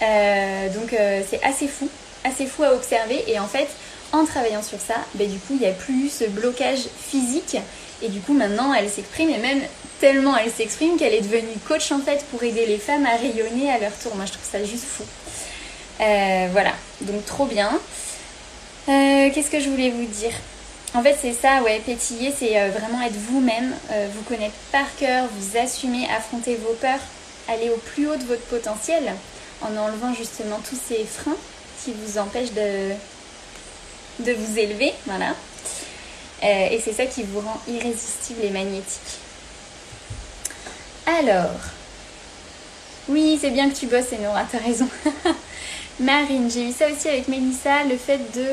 Euh, 0.02 0.68
donc 0.70 0.92
euh, 0.92 1.22
c'est 1.28 1.42
assez 1.42 1.68
fou, 1.68 1.88
assez 2.24 2.46
fou 2.46 2.62
à 2.62 2.74
observer. 2.74 3.24
Et 3.26 3.38
en 3.38 3.46
fait, 3.46 3.68
en 4.12 4.24
travaillant 4.24 4.62
sur 4.62 4.80
ça, 4.80 4.96
ben, 5.14 5.28
du 5.30 5.38
coup, 5.38 5.54
il 5.54 5.60
n'y 5.60 5.66
a 5.66 5.72
plus 5.72 6.10
ce 6.10 6.24
blocage 6.24 6.88
physique. 7.10 7.56
Et 8.02 8.08
du 8.08 8.20
coup, 8.20 8.32
maintenant, 8.32 8.72
elle 8.72 8.88
s'exprime 8.88 9.30
et 9.30 9.38
même 9.38 9.60
tellement 10.00 10.34
elle 10.36 10.50
s'exprime 10.50 10.96
qu'elle 10.96 11.12
est 11.12 11.20
devenue 11.20 11.58
coach 11.68 11.92
en 11.92 12.00
fait 12.00 12.24
pour 12.30 12.42
aider 12.42 12.64
les 12.64 12.78
femmes 12.78 13.04
à 13.04 13.16
rayonner 13.16 13.70
à 13.70 13.78
leur 13.78 13.92
tour. 13.98 14.16
Moi, 14.16 14.24
je 14.24 14.32
trouve 14.32 14.50
ça 14.50 14.64
juste 14.64 14.84
fou. 14.84 15.04
Euh, 16.00 16.48
voilà, 16.52 16.72
donc 17.02 17.24
trop 17.26 17.44
bien. 17.44 17.70
Euh, 18.88 19.30
qu'est-ce 19.32 19.50
que 19.50 19.60
je 19.60 19.68
voulais 19.68 19.90
vous 19.90 20.06
dire? 20.06 20.32
En 20.94 21.02
fait, 21.02 21.16
c'est 21.20 21.34
ça, 21.34 21.62
ouais, 21.62 21.80
pétiller, 21.84 22.32
c'est 22.36 22.60
euh, 22.60 22.70
vraiment 22.70 23.02
être 23.02 23.14
vous-même, 23.14 23.74
euh, 23.92 24.08
vous 24.12 24.22
connaître 24.22 24.54
par 24.72 24.86
cœur, 24.96 25.26
vous 25.36 25.58
assumer, 25.58 26.08
affronter 26.10 26.56
vos 26.56 26.72
peurs, 26.74 26.98
aller 27.48 27.70
au 27.70 27.76
plus 27.76 28.08
haut 28.08 28.16
de 28.16 28.24
votre 28.24 28.42
potentiel 28.42 29.12
en 29.62 29.76
enlevant 29.76 30.14
justement 30.14 30.58
tous 30.68 30.78
ces 30.88 31.04
freins 31.04 31.36
qui 31.84 31.92
vous 31.92 32.18
empêchent 32.18 32.52
de, 32.52 32.90
de 34.24 34.32
vous 34.32 34.58
élever, 34.58 34.92
voilà. 35.06 35.34
et 36.42 36.80
c'est 36.82 36.92
ça 36.92 37.06
qui 37.06 37.22
vous 37.22 37.40
rend 37.40 37.60
irrésistible 37.68 38.42
et 38.42 38.50
magnétique. 38.50 39.18
Alors, 41.06 41.50
oui, 43.08 43.38
c'est 43.40 43.50
bien 43.50 43.68
que 43.68 43.74
tu 43.74 43.86
bosses, 43.86 44.12
Enora, 44.18 44.44
t'as 44.50 44.58
raison. 44.58 44.88
Marine, 46.00 46.50
j'ai 46.50 46.68
eu 46.68 46.72
ça 46.72 46.86
aussi 46.90 47.08
avec 47.08 47.28
Mélissa, 47.28 47.84
le 47.84 47.96
fait 47.96 48.18
de 48.34 48.46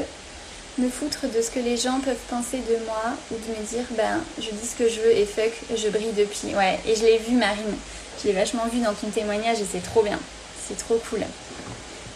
me 0.82 0.90
foutre 0.90 1.28
de 1.34 1.42
ce 1.42 1.50
que 1.50 1.60
les 1.60 1.78
gens 1.78 2.00
peuvent 2.00 2.16
penser 2.30 2.58
de 2.58 2.86
moi 2.86 3.16
ou 3.32 3.36
de 3.36 3.60
me 3.60 3.66
dire 3.66 3.86
ben 3.92 4.22
je 4.38 4.50
dis 4.52 4.68
ce 4.68 4.76
que 4.76 4.90
je 4.90 5.02
veux 5.02 5.12
et 5.12 5.26
fuck 5.26 5.52
je 5.76 5.90
brille 5.90 6.14
depuis. 6.16 6.56
Ouais, 6.56 6.80
et 6.86 6.96
je 6.96 7.04
l'ai 7.04 7.18
vu 7.18 7.36
Marine. 7.36 7.76
Je 8.22 8.28
l'ai 8.28 8.34
vachement 8.34 8.66
vu 8.68 8.80
dans 8.80 8.94
ton 8.94 9.08
témoignage 9.08 9.60
et 9.60 9.66
c'est 9.70 9.84
trop 9.84 10.04
bien. 10.04 10.20
C'est 10.68 10.78
trop 10.78 11.02
cool. 11.10 11.22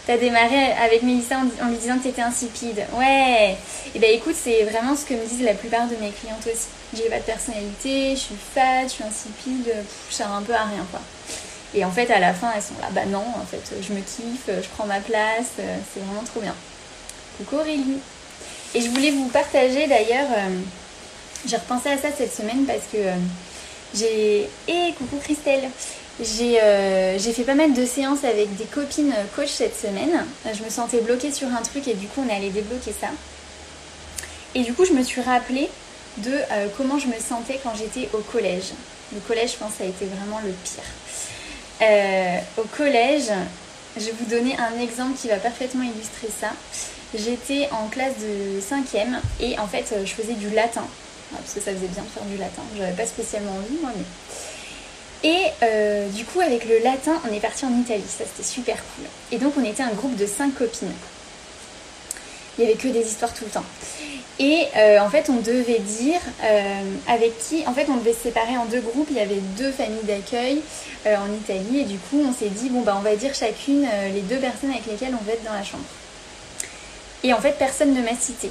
T'as 0.06 0.16
démarré 0.16 0.72
avec 0.82 1.02
Mélissa 1.02 1.36
en, 1.38 1.68
lui 1.68 1.76
disant 1.76 1.96
que 1.98 2.04
t'étais 2.04 2.22
insipide. 2.22 2.84
Ouais. 2.94 3.52
Et 3.52 3.90
eh 3.94 3.98
ben 3.98 4.10
écoute, 4.12 4.34
c'est 4.36 4.64
vraiment 4.64 4.96
ce 4.96 5.04
que 5.04 5.14
me 5.14 5.24
disent 5.24 5.42
la 5.42 5.54
plupart 5.54 5.86
de 5.86 5.94
mes 5.96 6.10
clientes 6.10 6.44
aussi. 6.46 6.68
J'ai 6.94 7.08
pas 7.08 7.18
de 7.18 7.24
personnalité, 7.24 8.10
je 8.14 8.20
suis 8.20 8.34
fat, 8.54 8.84
je 8.84 8.92
suis 8.92 9.04
insipide, 9.04 9.72
je 10.10 10.14
sers 10.14 10.30
un 10.30 10.42
peu 10.42 10.54
à 10.54 10.64
rien 10.64 10.84
quoi. 10.90 11.00
Et 11.74 11.84
en 11.84 11.90
fait, 11.90 12.10
à 12.10 12.18
la 12.18 12.34
fin, 12.34 12.50
elles 12.54 12.62
sont 12.62 12.74
là. 12.80 12.88
Bah 12.90 13.06
non, 13.06 13.24
en 13.40 13.46
fait, 13.46 13.62
je 13.80 13.92
me 13.94 14.00
kiffe, 14.00 14.46
je 14.48 14.68
prends 14.74 14.86
ma 14.86 15.00
place, 15.00 15.46
c'est 15.56 16.00
vraiment 16.00 16.22
trop 16.22 16.40
bien. 16.40 16.54
Coucou 17.38 17.56
Aurélie. 17.56 17.98
Et 18.74 18.80
je 18.80 18.88
voulais 18.88 19.10
vous 19.10 19.28
partager 19.28 19.86
d'ailleurs, 19.86 20.28
euh, 20.30 20.48
j'ai 21.46 21.56
repensé 21.56 21.90
à 21.90 21.98
ça 21.98 22.08
cette 22.16 22.34
semaine 22.34 22.64
parce 22.66 22.84
que 22.90 22.96
euh, 22.96 23.14
j'ai... 23.94 24.48
Et 24.68 24.92
coucou 24.94 25.18
Christelle 25.18 25.68
euh, 26.20 27.18
j'ai 27.18 27.32
fait 27.32 27.42
pas 27.42 27.54
mal 27.54 27.72
de 27.72 27.84
séances 27.84 28.22
avec 28.24 28.54
des 28.56 28.64
copines 28.64 29.12
coach 29.34 29.48
cette 29.48 29.78
semaine. 29.78 30.24
Je 30.44 30.62
me 30.62 30.70
sentais 30.70 31.00
bloquée 31.00 31.32
sur 31.32 31.48
un 31.48 31.62
truc 31.62 31.88
et 31.88 31.94
du 31.94 32.06
coup 32.06 32.22
on 32.26 32.34
allé 32.34 32.50
débloquer 32.50 32.92
ça. 32.98 33.08
Et 34.54 34.62
du 34.62 34.72
coup 34.74 34.84
je 34.84 34.92
me 34.92 35.02
suis 35.02 35.22
rappelé 35.22 35.68
de 36.18 36.32
comment 36.76 36.98
je 36.98 37.06
me 37.06 37.18
sentais 37.18 37.58
quand 37.62 37.72
j'étais 37.74 38.10
au 38.12 38.18
collège. 38.18 38.72
Le 39.12 39.20
collège 39.20 39.52
je 39.52 39.56
pense 39.56 39.72
ça 39.78 39.84
a 39.84 39.86
été 39.86 40.04
vraiment 40.04 40.38
le 40.44 40.52
pire. 40.52 40.84
au 42.58 42.64
collège, 42.76 43.32
je 43.96 44.06
vais 44.06 44.12
vous 44.12 44.24
donner 44.24 44.56
un 44.58 44.80
exemple 44.80 45.18
qui 45.18 45.28
va 45.28 45.36
parfaitement 45.36 45.82
illustrer 45.82 46.28
ça. 46.28 46.48
J'étais 47.14 47.68
en 47.72 47.88
classe 47.88 48.14
de 48.18 48.60
5ème 48.60 49.18
et 49.40 49.58
en 49.58 49.66
fait 49.66 49.94
je 50.04 50.12
faisais 50.12 50.34
du 50.34 50.50
latin. 50.50 50.84
Parce 51.30 51.54
que 51.54 51.60
ça 51.60 51.72
faisait 51.72 51.88
bien 51.88 52.02
de 52.02 52.08
faire 52.08 52.24
du 52.24 52.36
latin. 52.36 52.62
J'avais 52.76 52.92
pas 52.92 53.06
spécialement 53.06 53.52
envie 53.52 53.78
moi 53.80 53.90
mais. 53.96 54.04
Et 55.24 55.44
euh, 55.62 56.08
du 56.08 56.24
coup 56.24 56.40
avec 56.40 56.64
le 56.64 56.78
latin 56.78 57.20
on 57.28 57.32
est 57.32 57.40
parti 57.40 57.64
en 57.64 57.78
Italie, 57.78 58.02
ça 58.06 58.24
c'était 58.24 58.48
super 58.48 58.76
cool. 58.76 59.04
Et 59.30 59.38
donc 59.38 59.54
on 59.58 59.64
était 59.64 59.82
un 59.82 59.92
groupe 59.92 60.16
de 60.16 60.26
5 60.26 60.54
copines. 60.54 60.92
Il 62.58 62.64
y 62.64 62.66
avait 62.66 62.76
que 62.76 62.88
des 62.88 63.00
histoires 63.00 63.32
tout 63.32 63.44
le 63.44 63.50
temps. 63.50 63.64
Et 64.42 64.66
euh, 64.76 64.98
en 64.98 65.08
fait, 65.08 65.30
on 65.30 65.40
devait 65.40 65.78
dire 65.78 66.20
euh, 66.42 66.82
avec 67.06 67.38
qui. 67.38 67.64
En 67.66 67.72
fait, 67.72 67.86
on 67.88 67.96
devait 67.96 68.12
se 68.12 68.24
séparer 68.24 68.56
en 68.56 68.66
deux 68.66 68.80
groupes. 68.80 69.06
Il 69.10 69.16
y 69.16 69.20
avait 69.20 69.40
deux 69.56 69.70
familles 69.70 70.04
d'accueil 70.04 70.60
en 71.06 71.32
Italie. 71.32 71.80
Et 71.80 71.84
du 71.84 71.98
coup, 71.98 72.20
on 72.28 72.32
s'est 72.32 72.50
dit 72.50 72.68
bon, 72.68 72.82
bah, 72.82 72.96
on 72.98 73.02
va 73.02 73.14
dire 73.16 73.34
chacune 73.34 73.86
les 74.12 74.20
deux 74.20 74.38
personnes 74.38 74.70
avec 74.70 74.86
lesquelles 74.86 75.14
on 75.18 75.24
va 75.24 75.32
être 75.32 75.44
dans 75.44 75.52
la 75.52 75.62
chambre. 75.62 75.84
Et 77.24 77.32
en 77.32 77.40
fait, 77.40 77.56
personne 77.58 77.94
ne 77.94 78.02
m'a 78.02 78.16
cité. 78.18 78.50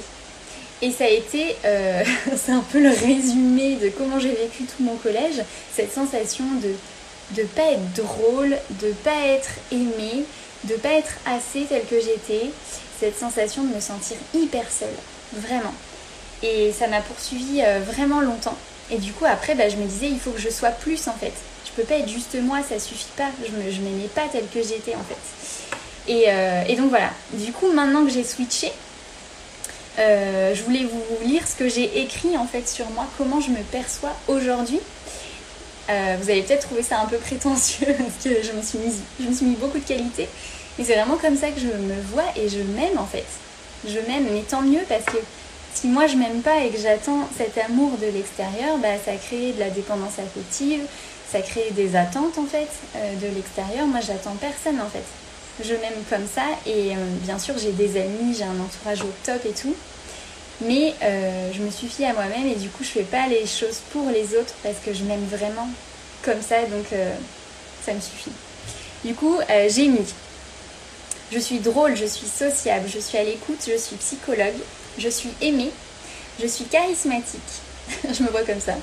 Et 0.82 0.90
ça 0.90 1.04
a 1.04 1.08
été, 1.08 1.56
euh, 1.64 2.02
c'est 2.36 2.52
un 2.52 2.64
peu 2.72 2.80
le 2.80 2.90
résumé 2.90 3.76
de 3.76 3.88
comment 3.88 4.18
j'ai 4.18 4.32
vécu 4.32 4.64
tout 4.64 4.82
mon 4.82 4.96
collège, 4.96 5.42
cette 5.74 5.92
sensation 5.92 6.44
de 6.60 7.40
ne 7.40 7.46
pas 7.46 7.70
être 7.70 7.92
drôle, 7.94 8.56
de 8.82 8.92
pas 9.04 9.26
être 9.26 9.50
aimée, 9.70 10.24
de 10.64 10.74
pas 10.74 10.90
être 10.90 11.12
assez 11.24 11.62
telle 11.68 11.84
que 11.84 12.00
j'étais, 12.00 12.50
cette 13.02 13.18
sensation 13.18 13.64
de 13.64 13.74
me 13.74 13.80
sentir 13.80 14.16
hyper 14.32 14.62
seule, 14.70 14.94
vraiment. 15.32 15.74
Et 16.44 16.70
ça 16.70 16.86
m'a 16.86 17.00
poursuivi 17.00 17.60
euh, 17.60 17.80
vraiment 17.80 18.20
longtemps. 18.20 18.56
Et 18.92 18.98
du 18.98 19.12
coup, 19.12 19.24
après, 19.24 19.56
bah, 19.56 19.68
je 19.68 19.74
me 19.76 19.86
disais, 19.86 20.06
il 20.06 20.20
faut 20.20 20.30
que 20.30 20.40
je 20.40 20.50
sois 20.50 20.70
plus 20.70 21.08
en 21.08 21.14
fait. 21.14 21.32
Je 21.64 21.72
peux 21.72 21.82
pas 21.82 21.96
être 21.96 22.08
juste 22.08 22.36
moi, 22.40 22.58
ça 22.62 22.78
suffit 22.78 23.10
pas. 23.16 23.28
Je 23.44 23.50
m'aimais 23.80 24.08
pas 24.14 24.28
telle 24.30 24.46
que 24.54 24.62
j'étais 24.62 24.94
en 24.94 25.02
fait. 25.02 26.12
Euh, 26.12 26.62
et, 26.68 26.76
donc 26.76 26.90
voilà, 26.90 27.10
du 27.32 27.52
coup 27.52 27.72
maintenant 27.72 28.04
que 28.04 28.10
j'ai 28.10 28.24
switché, 28.24 28.72
euh, 29.98 30.54
je 30.54 30.62
voulais 30.62 30.84
vous 30.84 31.26
lire 31.26 31.46
ce 31.46 31.54
que 31.54 31.68
j'ai 31.68 32.02
écrit 32.02 32.36
en 32.36 32.46
fait 32.46 32.68
sur 32.68 32.88
moi, 32.90 33.06
comment 33.18 33.40
je 33.40 33.50
me 33.50 33.62
perçois 33.70 34.14
aujourd'hui. 34.28 34.80
Vous 35.88 36.30
allez 36.30 36.42
peut-être 36.42 36.66
trouver 36.66 36.82
ça 36.82 37.00
un 37.00 37.04
peu 37.04 37.18
prétentieux 37.18 37.86
parce 37.98 38.24
que 38.24 38.42
je 38.42 38.52
me 38.52 38.62
suis 38.62 38.78
mis, 38.78 38.94
je 39.20 39.28
me 39.28 39.34
suis 39.34 39.44
mis 39.44 39.56
beaucoup 39.56 39.78
de 39.78 39.84
qualités. 39.84 40.26
Mais 40.78 40.84
c'est 40.84 40.94
vraiment 40.94 41.16
comme 41.16 41.36
ça 41.36 41.50
que 41.50 41.60
je 41.60 41.66
me 41.66 42.00
vois 42.12 42.24
et 42.36 42.48
je 42.48 42.58
m'aime 42.58 42.98
en 42.98 43.06
fait. 43.06 43.26
Je 43.86 43.98
m'aime, 43.98 44.26
mais 44.32 44.42
tant 44.42 44.62
mieux 44.62 44.82
parce 44.88 45.04
que 45.04 45.18
si 45.74 45.88
moi 45.88 46.06
je 46.06 46.16
m'aime 46.16 46.40
pas 46.42 46.64
et 46.64 46.70
que 46.70 46.78
j'attends 46.78 47.28
cet 47.36 47.58
amour 47.58 47.92
de 48.00 48.06
l'extérieur, 48.06 48.78
bah, 48.78 48.96
ça 49.04 49.12
crée 49.14 49.52
de 49.52 49.60
la 49.60 49.70
dépendance 49.70 50.18
affective, 50.18 50.82
ça 51.30 51.40
crée 51.40 51.70
des 51.72 51.96
attentes 51.96 52.38
en 52.38 52.46
fait 52.46 52.68
de 52.94 53.34
l'extérieur. 53.34 53.86
Moi 53.86 54.00
j'attends 54.00 54.36
personne 54.40 54.80
en 54.80 54.88
fait 54.88 55.04
je 55.60 55.74
m'aime 55.74 56.02
comme 56.08 56.26
ça 56.26 56.44
et 56.66 56.92
euh, 56.92 56.98
bien 57.22 57.38
sûr 57.38 57.54
j'ai 57.58 57.72
des 57.72 58.00
amis, 58.00 58.34
j'ai 58.36 58.44
un 58.44 58.58
entourage 58.58 59.02
au 59.02 59.12
top 59.24 59.44
et 59.44 59.52
tout. 59.52 59.74
Mais 60.64 60.94
euh, 61.02 61.50
je 61.52 61.60
me 61.60 61.70
suffis 61.70 62.04
à 62.04 62.12
moi-même 62.12 62.46
et 62.46 62.54
du 62.54 62.68
coup 62.68 62.84
je 62.84 62.88
fais 62.88 63.02
pas 63.02 63.26
les 63.26 63.46
choses 63.46 63.80
pour 63.92 64.08
les 64.10 64.36
autres 64.36 64.54
parce 64.62 64.76
que 64.84 64.92
je 64.94 65.02
m'aime 65.04 65.24
vraiment 65.26 65.68
comme 66.22 66.40
ça 66.40 66.62
donc 66.66 66.86
euh, 66.92 67.14
ça 67.84 67.92
me 67.92 68.00
suffit. 68.00 68.32
Du 69.04 69.14
coup 69.14 69.38
j'ai 69.68 69.88
mis 69.88 70.14
je 71.32 71.38
suis 71.38 71.60
drôle, 71.60 71.96
je 71.96 72.04
suis 72.04 72.26
sociable, 72.26 72.88
je 72.92 72.98
suis 72.98 73.16
à 73.16 73.24
l'écoute, 73.24 73.58
je 73.66 73.76
suis 73.76 73.96
psychologue, 73.96 74.54
je 74.98 75.08
suis 75.08 75.30
aimée, 75.40 75.70
je 76.40 76.46
suis 76.46 76.64
charismatique, 76.66 77.40
je 78.12 78.22
me 78.22 78.28
vois 78.28 78.42
comme 78.42 78.60
ça. 78.60 78.74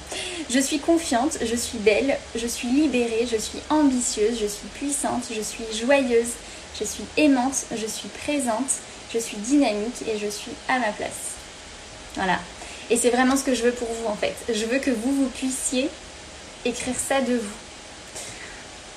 Je 0.49 0.59
suis 0.59 0.79
confiante, 0.79 1.37
je 1.41 1.55
suis 1.55 1.77
belle, 1.77 2.17
je 2.35 2.47
suis 2.47 2.67
libérée, 2.67 3.27
je 3.31 3.37
suis 3.37 3.59
ambitieuse, 3.69 4.39
je 4.41 4.47
suis 4.47 4.67
puissante, 4.73 5.25
je 5.31 5.41
suis 5.41 5.63
joyeuse, 5.79 6.31
je 6.79 6.85
suis 6.85 7.03
aimante, 7.17 7.65
je 7.71 7.85
suis 7.85 8.09
présente, 8.09 8.71
je 9.13 9.19
suis 9.19 9.37
dynamique 9.37 10.01
et 10.07 10.17
je 10.17 10.27
suis 10.27 10.51
à 10.67 10.79
ma 10.79 10.91
place. 10.91 11.35
Voilà. 12.15 12.39
Et 12.89 12.97
c'est 12.97 13.11
vraiment 13.11 13.37
ce 13.37 13.43
que 13.43 13.53
je 13.53 13.61
veux 13.61 13.73
pour 13.73 13.87
vous 13.87 14.07
en 14.07 14.15
fait. 14.15 14.35
Je 14.51 14.65
veux 14.65 14.79
que 14.79 14.89
vous, 14.89 15.13
vous 15.13 15.29
puissiez 15.29 15.87
écrire 16.65 16.95
ça 16.97 17.21
de 17.21 17.35
vous. 17.35 17.68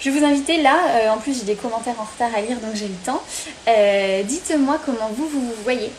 Je 0.02 0.10
vais 0.10 0.18
vous 0.18 0.24
inviter 0.26 0.60
là, 0.60 0.76
euh, 0.88 1.10
en 1.10 1.18
plus 1.18 1.38
j'ai 1.38 1.44
des 1.44 1.54
commentaires 1.54 1.94
en 2.00 2.02
retard 2.02 2.36
à 2.36 2.40
lire 2.40 2.58
donc 2.58 2.74
j'ai 2.74 2.88
le 2.88 2.94
temps. 3.06 3.22
Euh, 3.68 4.24
dites-moi 4.24 4.80
comment 4.84 5.08
vous, 5.16 5.28
vous 5.28 5.52
voyez 5.62 5.92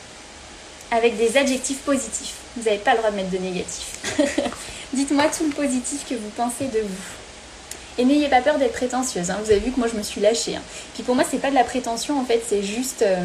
avec 0.91 1.17
des 1.17 1.37
adjectifs 1.37 1.79
positifs. 1.79 2.35
Vous 2.57 2.63
n'avez 2.63 2.79
pas 2.79 2.91
le 2.91 2.97
droit 2.97 3.11
de 3.11 3.15
mettre 3.15 3.29
de 3.29 3.37
négatifs. 3.37 3.99
Dites-moi 4.93 5.23
tout 5.35 5.45
le 5.45 5.51
positif 5.51 6.05
que 6.07 6.15
vous 6.15 6.29
pensez 6.35 6.65
de 6.65 6.81
vous. 6.81 7.97
Et 7.97 8.03
n'ayez 8.03 8.27
pas 8.27 8.41
peur 8.41 8.57
d'être 8.57 8.73
prétentieuse. 8.73 9.31
Hein. 9.31 9.39
Vous 9.43 9.51
avez 9.51 9.61
vu 9.61 9.71
que 9.71 9.79
moi 9.79 9.87
je 9.87 9.97
me 9.97 10.03
suis 10.03 10.19
lâchée. 10.19 10.57
Hein. 10.57 10.61
Puis 10.93 11.03
pour 11.03 11.15
moi 11.15 11.23
c'est 11.29 11.39
pas 11.39 11.49
de 11.49 11.55
la 11.55 11.63
prétention 11.63 12.19
en 12.19 12.25
fait, 12.25 12.43
c'est 12.45 12.61
juste. 12.61 13.03
Euh, 13.03 13.23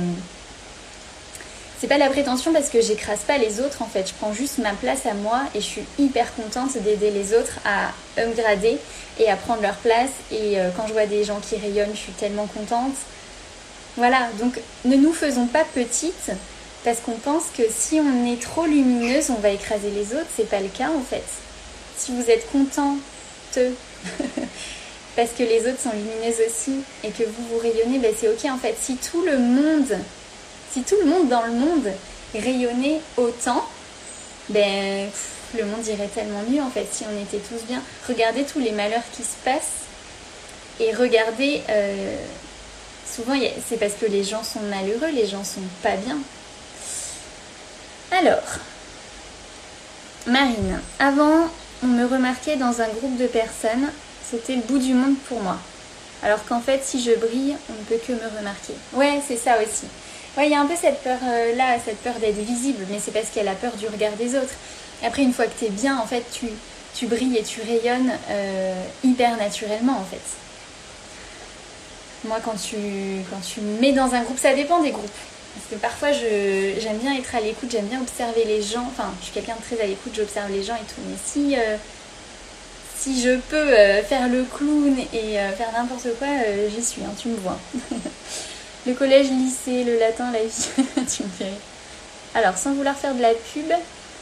c'est 1.81 1.87
pas 1.87 1.99
la 1.99 2.09
prétention 2.09 2.53
parce 2.53 2.71
que 2.71 2.81
j'écrase 2.81 3.21
pas 3.21 3.39
les 3.39 3.61
autres 3.61 3.83
en 3.83 3.87
fait. 3.87 4.09
Je 4.09 4.15
prends 4.15 4.33
juste 4.33 4.59
ma 4.59 4.73
place 4.73 5.07
à 5.07 5.15
moi 5.15 5.43
et 5.55 5.61
je 5.61 5.67
suis 5.67 5.85
hyper 5.99 6.35
contente 6.35 6.77
d'aider 6.79 7.11
les 7.11 7.35
autres 7.35 7.61
à 7.65 7.93
upgrader 8.21 8.79
et 9.21 9.31
à 9.31 9.37
prendre 9.37 9.63
leur 9.63 9.77
place. 9.77 10.11
Et 10.33 10.59
euh, 10.59 10.71
quand 10.77 10.89
je 10.89 10.93
vois 10.93 11.07
des 11.07 11.23
gens 11.23 11.39
qui 11.41 11.57
rayonnent, 11.57 11.95
je 11.95 12.01
suis 12.01 12.13
tellement 12.13 12.47
contente. 12.47 12.95
Voilà, 13.97 14.29
donc 14.41 14.61
ne 14.85 14.97
nous 14.97 15.13
faisons 15.13 15.47
pas 15.47 15.65
petites 15.65 16.33
parce 16.85 16.99
qu'on 16.99 17.13
pense 17.13 17.45
que 17.57 17.63
si 17.71 18.01
on 18.01 18.27
est 18.27 18.41
trop 18.43 18.65
lumineuse, 18.65 19.31
on 19.31 19.41
va 19.41 19.51
écraser 19.51 19.91
les 19.91 20.15
autres. 20.15 20.29
C'est 20.37 20.49
pas 20.49 20.61
le 20.61 20.69
cas 20.69 20.89
en 20.91 21.03
fait. 21.03 21.25
Si 21.97 22.13
vous 22.13 22.29
êtes 22.29 22.51
content 22.51 22.97
parce 25.17 25.31
que 25.31 25.43
les 25.43 25.61
autres 25.69 25.81
sont 25.81 25.93
lumineuses 25.93 26.41
aussi 26.47 26.81
et 27.05 27.11
que 27.11 27.25
vous 27.25 27.49
vous 27.53 27.59
rayonnez, 27.59 27.99
ben 27.99 28.13
c'est 28.19 28.29
ok 28.29 28.51
en 28.51 28.59
fait. 28.59 28.75
Si 28.81 28.97
tout 28.97 29.23
le 29.23 29.39
monde, 29.39 29.97
si 30.73 30.83
tout 30.83 30.97
le 31.03 31.11
monde 31.11 31.29
dans 31.29 31.43
le 31.43 31.53
monde 31.53 31.89
rayonnait 32.35 33.01
autant, 33.17 33.65
ben 34.49 35.09
le 35.57 35.65
monde 35.65 35.87
irait 35.87 36.09
tellement 36.09 36.43
mieux 36.49 36.63
en 36.63 36.71
fait 36.71 36.87
si 36.91 37.05
on 37.05 37.23
était 37.23 37.39
tous 37.39 37.65
bien. 37.67 37.83
Regardez 38.07 38.45
tous 38.45 38.59
les 38.59 38.73
malheurs 38.73 39.03
qui 39.13 39.23
se 39.23 39.37
passent 39.45 39.87
et 40.81 40.95
regardez, 40.95 41.63
euh, 41.69 42.17
souvent 43.11 43.35
c'est 43.69 43.79
parce 43.79 43.95
que 43.95 44.07
les 44.07 44.25
gens 44.25 44.45
sont 44.45 44.61
malheureux, 44.61 45.11
les 45.13 45.27
gens 45.27 45.45
sont 45.45 45.61
pas 45.83 45.97
bien. 45.97 46.19
Alors, 48.11 48.43
Marine, 50.27 50.81
avant 50.99 51.49
on 51.83 51.87
me 51.87 52.05
remarquait 52.05 52.57
dans 52.57 52.81
un 52.81 52.89
groupe 52.89 53.17
de 53.19 53.27
personnes, 53.27 53.91
c'était 54.29 54.57
le 54.57 54.63
bout 54.63 54.79
du 54.79 54.95
monde 54.95 55.17
pour 55.29 55.41
moi. 55.41 55.59
Alors 56.23 56.45
qu'en 56.45 56.61
fait, 56.61 56.83
si 56.85 57.03
je 57.03 57.13
brille, 57.13 57.57
on 57.71 57.73
ne 57.73 57.85
peut 57.85 58.05
que 58.05 58.13
me 58.13 58.39
remarquer. 58.39 58.75
Ouais, 58.93 59.21
c'est 59.27 59.37
ça 59.37 59.59
aussi. 59.63 59.87
Ouais, 60.37 60.47
il 60.47 60.53
y 60.53 60.55
a 60.55 60.61
un 60.61 60.67
peu 60.67 60.77
cette 60.81 61.03
peur-là, 61.03 61.75
euh, 61.75 61.79
cette 61.85 61.99
peur 61.99 62.15
d'être 62.21 62.39
visible, 62.39 62.87
mais 62.91 62.99
c'est 63.03 63.11
parce 63.11 63.29
qu'elle 63.31 63.49
a 63.49 63.55
peur 63.55 63.73
du 63.77 63.87
regard 63.87 64.13
des 64.13 64.37
autres. 64.37 64.55
Après, 65.03 65.23
une 65.23 65.33
fois 65.33 65.47
que 65.47 65.59
tu 65.59 65.65
es 65.67 65.71
bien, 65.71 65.99
en 65.99 66.07
fait, 66.07 66.25
tu, 66.31 66.47
tu 66.95 67.07
brilles 67.07 67.37
et 67.37 67.43
tu 67.43 67.61
rayonnes 67.61 68.13
euh, 68.31 68.83
hyper 69.03 69.37
naturellement, 69.37 69.99
en 69.99 70.05
fait. 70.05 70.21
Moi, 72.25 72.39
quand 72.45 72.55
tu, 72.61 72.77
quand 73.31 73.41
tu 73.41 73.61
mets 73.81 73.93
dans 73.93 74.15
un 74.15 74.23
groupe, 74.23 74.39
ça 74.39 74.55
dépend 74.55 74.81
des 74.81 74.91
groupes. 74.91 75.09
Parce 75.55 75.67
que 75.71 75.77
parfois, 75.77 76.13
j'aime 76.13 76.99
bien 76.99 77.17
être 77.17 77.35
à 77.35 77.41
l'écoute, 77.41 77.71
j'aime 77.73 77.87
bien 77.87 78.01
observer 78.01 78.45
les 78.45 78.63
gens. 78.63 78.87
Enfin, 78.87 79.11
je 79.21 79.25
suis 79.25 79.35
quelqu'un 79.35 79.55
de 79.57 79.63
très 79.63 79.83
à 79.83 79.87
l'écoute, 79.87 80.13
j'observe 80.15 80.51
les 80.53 80.63
gens 80.63 80.75
et 80.75 80.87
tout. 80.87 81.01
Mais 81.09 81.17
si, 81.25 81.57
euh, 81.57 81.77
si 82.97 83.21
je 83.23 83.37
peux 83.37 83.73
faire 84.09 84.29
le 84.29 84.45
clown 84.45 84.97
et 85.13 85.35
faire 85.57 85.73
n'importe 85.73 86.09
quoi, 86.19 86.29
j'y 86.69 86.85
suis, 86.85 87.03
hein, 87.03 87.15
tu 87.21 87.29
me 87.29 87.37
vois. 87.37 87.59
le 88.89 88.95
collège, 88.95 89.29
lycée, 89.29 89.85
le 89.85 89.99
latin, 89.99 90.33
la 90.33 90.43
vie, 90.43 91.05
tu 91.07 91.23
me 91.23 92.39
Alors, 92.39 92.57
sans 92.57 92.73
vouloir 92.73 92.97
faire 92.97 93.15
de 93.15 93.21
la 93.21 93.35
pub, 93.35 93.71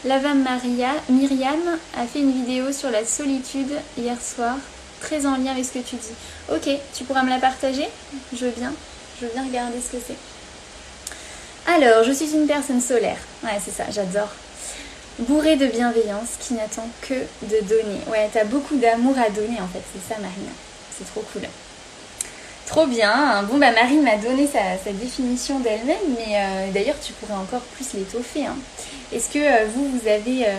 Lava 0.05 0.35
Maria, 0.35 0.89
Myriam 1.09 1.79
a 1.97 2.05
fait 2.05 2.19
une 2.19 2.33
vidéo 2.33 2.73
sur 2.73 2.91
la 2.91 3.05
solitude 3.05 3.71
hier 3.97 4.17
soir, 4.21 4.57
très 5.01 5.25
en 5.25 5.37
lien 5.37 5.53
avec 5.53 5.65
ce 5.65 5.73
que 5.73 5.79
tu 5.79 5.95
dis. 5.95 6.53
Ok, 6.53 6.69
tu 6.95 7.05
pourras 7.05 7.23
me 7.23 7.31
la 7.31 7.39
partager? 7.39 7.87
Je 8.35 8.47
bien, 8.47 8.73
je 9.21 9.27
bien 9.29 9.45
regarder 9.45 9.79
ce 9.81 9.97
que 9.97 10.03
c'est. 10.05 11.73
Alors, 11.73 12.03
je 12.03 12.13
suis 12.13 12.35
une 12.35 12.49
personne 12.49 12.81
solaire. 12.81 13.19
Ouais, 13.45 13.61
c'est 13.65 13.73
ça, 13.73 13.85
j'adore. 13.91 14.31
Bourrée 15.21 15.57
de 15.57 15.67
bienveillance 15.67 16.31
qui 16.41 16.55
n'attend 16.55 16.89
que 17.03 17.15
de 17.15 17.61
donner. 17.69 18.01
Ouais, 18.09 18.29
t'as 18.33 18.45
beaucoup 18.45 18.77
d'amour 18.77 19.15
à 19.17 19.31
donner 19.31 19.61
en 19.61 19.69
fait, 19.69 19.83
c'est 19.95 20.13
ça 20.13 20.21
Marine. 20.21 20.51
C'est 20.99 21.07
trop 21.07 21.25
cool. 21.33 21.43
Trop 22.67 22.87
bien. 22.87 23.45
Bon, 23.45 23.59
bah 23.59 23.71
Marine 23.71 24.03
m'a 24.03 24.17
donné 24.17 24.49
sa, 24.49 24.93
définition 24.93 25.61
d'elle-même, 25.61 25.97
mais 26.19 26.35
euh, 26.35 26.73
d'ailleurs 26.73 26.97
tu 27.01 27.13
pourrais 27.13 27.39
encore 27.39 27.61
plus 27.61 27.95
l'étoffer. 27.95 28.47
Hein. 28.47 28.57
Est-ce 29.13 29.31
que 29.31 29.39
euh, 29.39 29.67
vous, 29.73 30.09
avez, 30.09 30.47
euh, 30.47 30.59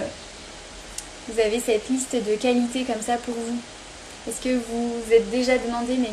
vous 1.27 1.39
avez 1.39 1.59
cette 1.59 1.89
liste 1.89 2.15
de 2.15 2.35
qualités 2.35 2.85
comme 2.85 3.01
ça 3.01 3.17
pour 3.17 3.33
vous? 3.33 3.57
Est-ce 4.27 4.41
que 4.41 4.55
vous 4.55 5.01
vous 5.01 5.13
êtes 5.13 5.29
déjà 5.31 5.57
demandé, 5.57 5.95
mais 5.99 6.11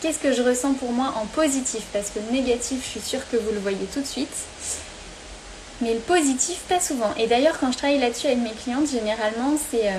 qu'est-ce 0.00 0.20
que 0.20 0.32
je 0.32 0.42
ressens 0.42 0.74
pour 0.74 0.92
moi 0.92 1.12
en 1.20 1.26
positif? 1.26 1.82
Parce 1.92 2.10
que 2.10 2.20
le 2.20 2.32
négatif, 2.32 2.84
je 2.84 2.90
suis 2.90 3.00
sûre 3.00 3.28
que 3.30 3.36
vous 3.36 3.50
le 3.50 3.58
voyez 3.58 3.86
tout 3.92 4.00
de 4.00 4.06
suite. 4.06 4.36
Mais 5.80 5.94
le 5.94 6.00
positif, 6.00 6.58
pas 6.68 6.80
souvent. 6.80 7.12
Et 7.18 7.26
d'ailleurs, 7.26 7.58
quand 7.58 7.72
je 7.72 7.78
travaille 7.78 7.98
là-dessus 7.98 8.28
avec 8.28 8.38
mes 8.38 8.52
clientes, 8.52 8.88
généralement, 8.88 9.54
c'est 9.70 9.90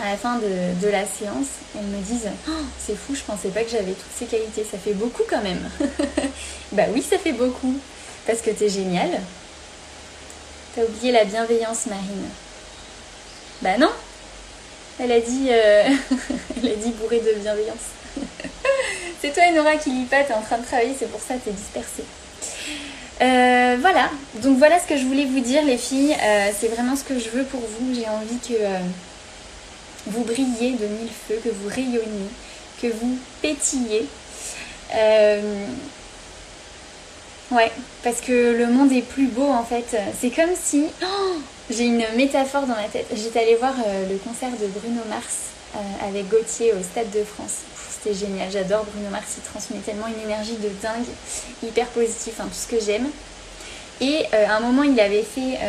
à 0.00 0.10
la 0.10 0.16
fin 0.16 0.38
de, 0.38 0.88
la 0.88 1.04
séance, 1.04 1.46
elles 1.76 1.84
me 1.84 2.02
disent 2.02 2.28
oh, 2.48 2.64
C'est 2.78 2.96
fou, 2.96 3.14
je 3.14 3.22
pensais 3.22 3.48
pas 3.48 3.62
que 3.62 3.70
j'avais 3.70 3.92
toutes 3.92 4.12
ces 4.16 4.26
qualités. 4.26 4.64
Ça 4.70 4.78
fait 4.78 4.94
beaucoup 4.94 5.22
quand 5.28 5.42
même. 5.42 5.68
bah 6.72 6.84
oui, 6.92 7.02
ça 7.02 7.18
fait 7.18 7.32
beaucoup. 7.32 7.76
Parce 8.26 8.40
que 8.40 8.50
t'es 8.50 8.68
génial. 8.68 9.10
T'as 10.74 10.84
oublié 10.84 11.12
la 11.12 11.24
bienveillance, 11.24 11.86
Marine. 11.86 12.28
Bah 13.60 13.78
non 13.78 13.90
Elle 14.98 15.12
a 15.12 15.20
dit, 15.20 15.48
euh, 15.50 15.84
elle 16.62 16.72
a 16.72 16.76
dit 16.76 16.90
bourrée 16.92 17.20
de 17.20 17.38
bienveillance. 17.40 17.92
c'est 19.20 19.32
toi, 19.32 19.50
Nora, 19.54 19.76
qui 19.76 19.90
lis 19.90 20.04
pas, 20.04 20.24
t'es 20.24 20.34
en 20.34 20.40
train 20.40 20.58
de 20.58 20.64
travailler, 20.64 20.94
c'est 20.98 21.10
pour 21.10 21.20
ça 21.20 21.34
que 21.34 21.40
t'es 21.40 21.52
dispersée. 21.52 22.04
Euh, 23.20 23.76
voilà, 23.80 24.10
donc 24.42 24.58
voilà 24.58 24.80
ce 24.80 24.86
que 24.86 24.96
je 24.96 25.04
voulais 25.04 25.26
vous 25.26 25.40
dire, 25.40 25.62
les 25.64 25.76
filles. 25.76 26.16
Euh, 26.20 26.50
c'est 26.58 26.68
vraiment 26.68 26.96
ce 26.96 27.04
que 27.04 27.18
je 27.18 27.28
veux 27.28 27.44
pour 27.44 27.60
vous. 27.60 27.94
J'ai 27.94 28.08
envie 28.08 28.38
que 28.38 28.54
vous 30.06 30.24
brillez 30.24 30.72
de 30.72 30.86
mille 30.86 31.10
feux, 31.28 31.40
que 31.42 31.48
vous 31.48 31.68
rayonnez, 31.68 32.28
que 32.80 32.88
vous 32.88 33.16
pétillez. 33.40 34.06
Euh, 34.94 35.66
ouais, 37.50 37.70
parce 38.02 38.20
que 38.20 38.56
le 38.56 38.66
monde 38.66 38.92
est 38.92 39.02
plus 39.02 39.26
beau 39.26 39.48
en 39.48 39.64
fait. 39.64 39.96
C'est 40.20 40.30
comme 40.30 40.50
si... 40.60 40.86
Oh, 41.02 41.36
j'ai 41.70 41.84
une 41.84 42.04
métaphore 42.16 42.62
dans 42.62 42.74
ma 42.74 42.88
tête. 42.88 43.06
J'étais 43.14 43.40
allée 43.40 43.56
voir 43.56 43.74
euh, 43.86 44.08
le 44.10 44.16
concert 44.18 44.50
de 44.50 44.66
Bruno 44.66 45.00
Mars 45.08 45.38
euh, 45.76 46.08
avec 46.08 46.28
Gauthier 46.28 46.72
au 46.72 46.82
Stade 46.82 47.10
de 47.10 47.24
France. 47.24 47.60
C'était 47.90 48.18
génial, 48.18 48.50
j'adore 48.50 48.84
Bruno 48.84 49.08
Mars, 49.10 49.26
il 49.36 49.42
transmet 49.44 49.78
tellement 49.78 50.08
une 50.08 50.20
énergie 50.24 50.56
de 50.56 50.68
dingue, 50.82 51.06
hyper 51.62 51.86
positif, 51.86 52.34
tout 52.38 52.48
ce 52.52 52.66
que 52.66 52.84
j'aime. 52.84 53.08
Et 54.00 54.26
à 54.34 54.56
un 54.56 54.60
moment, 54.60 54.82
il 54.82 54.98
avait 54.98 55.22
fait, 55.22 55.60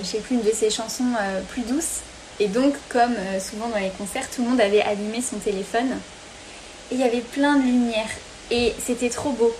je 0.00 0.06
sais 0.06 0.18
plus, 0.18 0.36
une 0.36 0.42
de 0.42 0.52
ses 0.52 0.70
chansons 0.70 1.10
plus 1.48 1.62
douces. 1.62 2.02
Et 2.40 2.48
donc, 2.48 2.74
comme 2.88 3.14
euh, 3.14 3.40
souvent 3.40 3.68
dans 3.68 3.78
les 3.78 3.90
concerts, 3.90 4.28
tout 4.30 4.42
le 4.42 4.50
monde 4.50 4.60
avait 4.60 4.82
allumé 4.82 5.20
son 5.22 5.36
téléphone. 5.36 5.90
Et 6.90 6.94
il 6.94 7.00
y 7.00 7.04
avait 7.04 7.20
plein 7.20 7.56
de 7.56 7.62
lumière. 7.62 8.08
Et 8.50 8.74
c'était 8.84 9.10
trop 9.10 9.30
beau. 9.30 9.54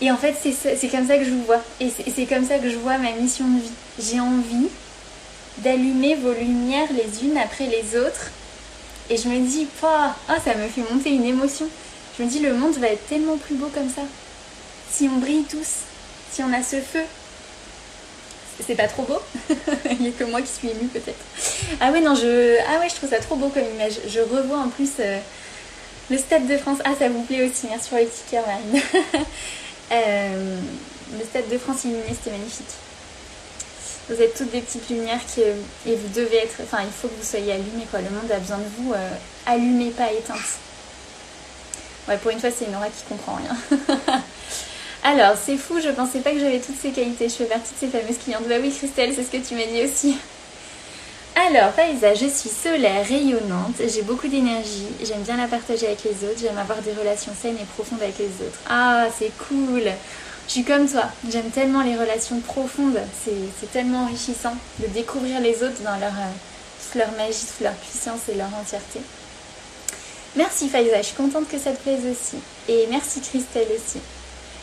Et 0.00 0.10
en 0.10 0.16
fait, 0.16 0.34
c'est 0.42 0.88
comme 0.88 1.06
ça 1.06 1.16
que 1.16 1.24
je 1.24 1.30
vois. 1.30 1.62
Et 1.80 1.90
c'est 1.90 2.26
comme 2.26 2.44
ça 2.44 2.58
que 2.58 2.68
je 2.68 2.76
vois 2.76 2.98
ma 2.98 3.12
mission 3.12 3.46
de 3.46 3.60
vie. 3.60 3.72
J'ai 3.98 4.20
envie 4.20 4.68
d'allumer 5.58 6.14
vos 6.16 6.32
lumières 6.32 6.88
les 6.92 7.24
unes 7.24 7.38
après 7.38 7.66
les 7.66 7.98
autres. 7.98 8.30
Et 9.08 9.16
je 9.16 9.28
me 9.28 9.46
dis, 9.46 9.66
oh, 9.82 10.32
ça 10.44 10.54
me 10.54 10.68
fait 10.68 10.82
monter 10.92 11.10
une 11.10 11.24
émotion. 11.24 11.68
Je 12.18 12.24
me 12.24 12.28
dis, 12.28 12.40
le 12.40 12.54
monde 12.54 12.76
va 12.76 12.88
être 12.88 13.06
tellement 13.08 13.36
plus 13.36 13.54
beau 13.54 13.70
comme 13.72 13.88
ça. 13.88 14.02
Si 14.90 15.08
on 15.08 15.18
brille 15.18 15.44
tous, 15.48 15.84
si 16.32 16.42
on 16.42 16.52
a 16.52 16.62
ce 16.62 16.76
feu, 16.76 17.02
c'est 18.64 18.74
pas 18.74 18.88
trop 18.88 19.02
beau 19.02 19.20
Il 19.90 19.98
n'y 19.98 20.08
a 20.08 20.10
que 20.12 20.24
moi 20.24 20.40
qui 20.40 20.48
suis 20.48 20.68
émue 20.68 20.88
peut-être. 20.88 21.18
Ah 21.80 21.90
ouais, 21.90 22.00
non, 22.00 22.14
je... 22.14 22.56
Ah 22.68 22.80
ouais, 22.80 22.88
je 22.88 22.94
trouve 22.94 23.10
ça 23.10 23.18
trop 23.18 23.36
beau 23.36 23.48
comme 23.48 23.64
image. 23.74 23.98
Je 24.08 24.20
revois 24.20 24.58
en 24.58 24.68
plus 24.68 24.90
euh, 25.00 25.18
le 26.10 26.18
Stade 26.18 26.46
de 26.46 26.56
France. 26.56 26.78
Ah, 26.84 26.92
ça 26.98 27.08
vous 27.08 27.22
plaît 27.22 27.42
aussi, 27.42 27.66
merci 27.68 27.88
pour 27.88 27.98
les 27.98 28.08
cœurs, 28.30 28.44
Marine. 28.46 28.82
Euh, 29.92 30.58
le 31.16 31.24
Stade 31.24 31.48
de 31.48 31.58
France 31.58 31.84
illuminé, 31.84 32.08
c'était 32.08 32.36
magnifique. 32.36 32.66
Vous 34.08 34.20
êtes 34.20 34.36
toutes 34.36 34.50
des 34.50 34.60
petites 34.60 34.90
lumières 34.90 35.20
qui, 35.32 35.44
euh, 35.44 35.54
et 35.86 35.94
vous 35.94 36.08
devez 36.08 36.38
être... 36.38 36.56
Enfin, 36.64 36.78
il 36.82 36.90
faut 36.90 37.06
que 37.06 37.14
vous 37.14 37.24
soyez 37.24 37.52
allumés, 37.52 37.86
quoi. 37.88 38.00
Le 38.00 38.10
monde 38.10 38.28
a 38.32 38.38
besoin 38.38 38.58
de 38.58 38.64
vous. 38.76 38.92
allumés, 39.46 39.90
pas 39.90 40.10
éteintes. 40.10 40.58
Ouais, 42.08 42.16
pour 42.16 42.32
une 42.32 42.40
fois, 42.40 42.50
c'est 42.50 42.68
Nora 42.68 42.88
qui 42.88 43.04
comprend 43.08 43.36
rien. 43.36 43.56
Alors, 45.08 45.36
c'est 45.40 45.56
fou, 45.56 45.78
je 45.80 45.90
pensais 45.90 46.18
pas 46.18 46.32
que 46.32 46.40
j'avais 46.40 46.58
toutes 46.58 46.80
ces 46.82 46.90
qualités. 46.90 47.28
Je 47.28 47.34
fais 47.34 47.44
partie 47.44 47.72
de 47.72 47.78
ces 47.78 47.86
fameuses 47.86 48.18
clientes. 48.18 48.42
Bah 48.48 48.56
oui, 48.60 48.74
Christelle, 48.76 49.12
c'est 49.14 49.22
ce 49.22 49.30
que 49.30 49.36
tu 49.36 49.54
m'as 49.54 49.66
dit 49.66 49.84
aussi. 49.84 50.16
Alors, 51.36 51.70
Faïza, 51.74 52.12
je 52.14 52.26
suis 52.26 52.48
solaire, 52.48 53.06
rayonnante, 53.06 53.76
j'ai 53.86 54.02
beaucoup 54.02 54.26
d'énergie, 54.26 54.88
j'aime 55.04 55.20
bien 55.20 55.36
la 55.36 55.46
partager 55.46 55.86
avec 55.86 56.02
les 56.02 56.26
autres, 56.26 56.40
j'aime 56.40 56.56
avoir 56.58 56.78
des 56.78 56.92
relations 56.92 57.32
saines 57.40 57.58
et 57.60 57.66
profondes 57.76 58.02
avec 58.02 58.18
les 58.18 58.24
autres. 58.24 58.58
Ah, 58.68 59.06
c'est 59.16 59.30
cool 59.46 59.82
Je 60.48 60.52
suis 60.52 60.64
comme 60.64 60.88
toi, 60.88 61.02
j'aime 61.30 61.50
tellement 61.50 61.82
les 61.82 61.94
relations 61.94 62.40
profondes, 62.40 62.98
c'est 63.22 63.70
tellement 63.70 64.04
enrichissant 64.04 64.54
de 64.80 64.86
découvrir 64.86 65.40
les 65.40 65.62
autres 65.62 65.82
dans 65.84 66.00
leur, 66.00 66.08
euh, 66.08 66.32
toute 66.82 66.94
leur 66.94 67.12
magie, 67.12 67.46
toute 67.46 67.60
leur 67.60 67.74
puissance 67.74 68.30
et 68.32 68.34
leur 68.34 68.48
entièreté. 68.58 69.00
Merci 70.36 70.70
Faïza, 70.70 70.96
je 71.02 71.06
suis 71.08 71.16
contente 71.16 71.48
que 71.50 71.58
ça 71.58 71.72
te 71.72 71.82
plaise 71.82 72.06
aussi. 72.10 72.38
Et 72.66 72.86
merci 72.90 73.20
Christelle 73.20 73.68
aussi. 73.76 74.00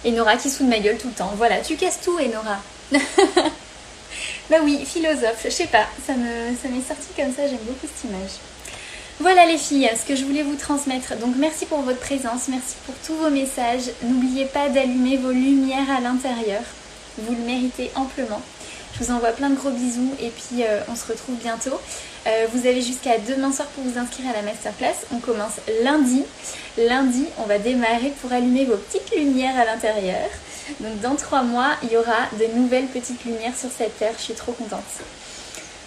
Et 0.05 0.11
Nora 0.11 0.37
qui 0.37 0.49
se 0.49 0.63
de 0.63 0.69
ma 0.69 0.79
gueule 0.79 0.97
tout 0.97 1.07
le 1.07 1.13
temps. 1.13 1.31
Voilà, 1.37 1.59
tu 1.61 1.75
casses 1.75 2.01
tout, 2.01 2.17
Enora. 2.19 2.59
bah 4.49 4.57
oui, 4.63 4.83
philosophe, 4.85 5.41
je 5.45 5.49
sais 5.49 5.67
pas, 5.67 5.87
ça 6.05 6.13
m'est 6.13 6.55
ça 6.55 6.67
sorti 6.87 7.07
comme 7.15 7.33
ça, 7.33 7.47
j'aime 7.47 7.63
beaucoup 7.65 7.87
cette 7.87 8.09
image. 8.09 8.31
Voilà 9.19 9.45
les 9.45 9.57
filles, 9.57 9.89
ce 9.95 10.07
que 10.07 10.15
je 10.15 10.25
voulais 10.25 10.43
vous 10.43 10.55
transmettre. 10.55 11.15
Donc 11.17 11.35
merci 11.37 11.65
pour 11.65 11.81
votre 11.81 11.99
présence, 11.99 12.47
merci 12.49 12.75
pour 12.85 12.95
tous 13.05 13.15
vos 13.15 13.29
messages. 13.29 13.91
N'oubliez 14.01 14.45
pas 14.45 14.69
d'allumer 14.69 15.17
vos 15.17 15.31
lumières 15.31 15.89
à 15.95 16.01
l'intérieur. 16.01 16.61
Vous 17.19 17.33
le 17.33 17.41
méritez 17.41 17.91
amplement. 17.95 18.41
Je 18.93 19.03
vous 19.03 19.11
envoie 19.11 19.31
plein 19.31 19.49
de 19.49 19.55
gros 19.55 19.71
bisous 19.71 20.13
et 20.21 20.29
puis 20.29 20.63
euh, 20.63 20.79
on 20.87 20.95
se 20.95 21.07
retrouve 21.07 21.35
bientôt. 21.35 21.79
Euh, 22.27 22.45
vous 22.53 22.67
avez 22.67 22.81
jusqu'à 22.81 23.17
demain 23.17 23.51
soir 23.51 23.67
pour 23.69 23.83
vous 23.83 23.97
inscrire 23.97 24.29
à 24.29 24.33
la 24.33 24.43
masterclass. 24.43 24.93
On 25.11 25.17
commence 25.17 25.59
lundi. 25.83 26.23
Lundi, 26.77 27.25
on 27.39 27.43
va 27.43 27.57
démarrer 27.57 28.13
pour 28.21 28.31
allumer 28.31 28.65
vos 28.65 28.77
petites 28.77 29.15
lumières 29.15 29.57
à 29.59 29.65
l'intérieur. 29.65 30.29
Donc 30.79 31.01
dans 31.01 31.15
trois 31.15 31.41
mois, 31.41 31.71
il 31.81 31.91
y 31.91 31.97
aura 31.97 32.29
de 32.39 32.55
nouvelles 32.55 32.85
petites 32.85 33.25
lumières 33.25 33.57
sur 33.57 33.69
cette 33.75 33.97
terre. 33.97 34.13
Je 34.17 34.23
suis 34.23 34.33
trop 34.35 34.51
contente. 34.51 34.83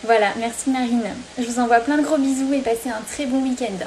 Voilà, 0.03 0.33
merci 0.39 0.71
Marine. 0.71 1.15
Je 1.39 1.45
vous 1.45 1.61
envoie 1.61 1.81
plein 1.81 1.99
de 1.99 2.03
gros 2.03 2.19
bisous 2.19 2.53
et 2.53 2.61
passez 2.61 2.91
un 2.91 3.03
très 3.09 3.27
bon 3.27 3.41
week-end. 3.43 3.87